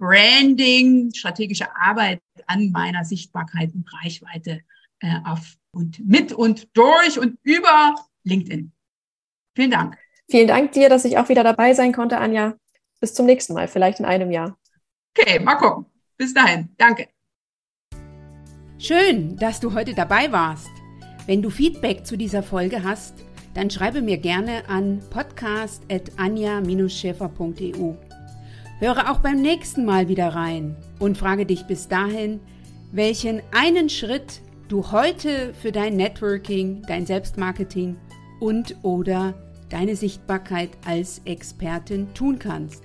Branding, 0.00 1.14
strategische 1.14 1.76
Arbeit 1.76 2.20
an 2.48 2.72
meiner 2.72 3.04
Sichtbarkeit 3.04 3.72
und 3.72 3.86
Reichweite 4.02 4.62
äh, 4.98 5.14
auf 5.26 5.54
und 5.70 6.04
mit 6.04 6.32
und 6.32 6.66
durch 6.76 7.20
und 7.20 7.38
über 7.44 7.94
LinkedIn. 8.24 8.72
Vielen 9.54 9.70
Dank. 9.70 9.96
Vielen 10.28 10.48
Dank 10.48 10.72
dir, 10.72 10.88
dass 10.88 11.04
ich 11.04 11.18
auch 11.18 11.28
wieder 11.28 11.44
dabei 11.44 11.72
sein 11.72 11.92
konnte, 11.92 12.18
Anja. 12.18 12.56
Bis 13.00 13.14
zum 13.14 13.26
nächsten 13.26 13.54
Mal, 13.54 13.68
vielleicht 13.68 14.00
in 14.00 14.06
einem 14.06 14.30
Jahr. 14.30 14.58
Okay, 15.16 15.38
mal 15.38 15.54
gucken. 15.56 15.86
Bis 16.16 16.34
dahin. 16.34 16.68
Danke. 16.76 17.08
Schön, 18.78 19.36
dass 19.36 19.60
du 19.60 19.72
heute 19.74 19.94
dabei 19.94 20.32
warst. 20.32 20.70
Wenn 21.26 21.42
du 21.42 21.50
Feedback 21.50 22.06
zu 22.06 22.16
dieser 22.16 22.42
Folge 22.42 22.82
hast, 22.82 23.14
dann 23.54 23.70
schreibe 23.70 24.02
mir 24.02 24.18
gerne 24.18 24.68
an 24.68 25.00
podcast.anja-schäfer.eu. 25.10 27.94
Höre 28.78 29.10
auch 29.10 29.18
beim 29.18 29.42
nächsten 29.42 29.84
Mal 29.84 30.08
wieder 30.08 30.28
rein 30.28 30.76
und 31.00 31.18
frage 31.18 31.44
dich 31.44 31.66
bis 31.66 31.88
dahin, 31.88 32.38
welchen 32.92 33.42
einen 33.52 33.88
Schritt 33.88 34.42
du 34.68 34.92
heute 34.92 35.52
für 35.54 35.72
dein 35.72 35.96
Networking, 35.96 36.82
dein 36.86 37.04
Selbstmarketing 37.04 37.96
und 38.38 38.76
oder 38.82 39.34
deine 39.68 39.96
Sichtbarkeit 39.96 40.70
als 40.86 41.20
Expertin 41.24 42.14
tun 42.14 42.38
kannst. 42.38 42.84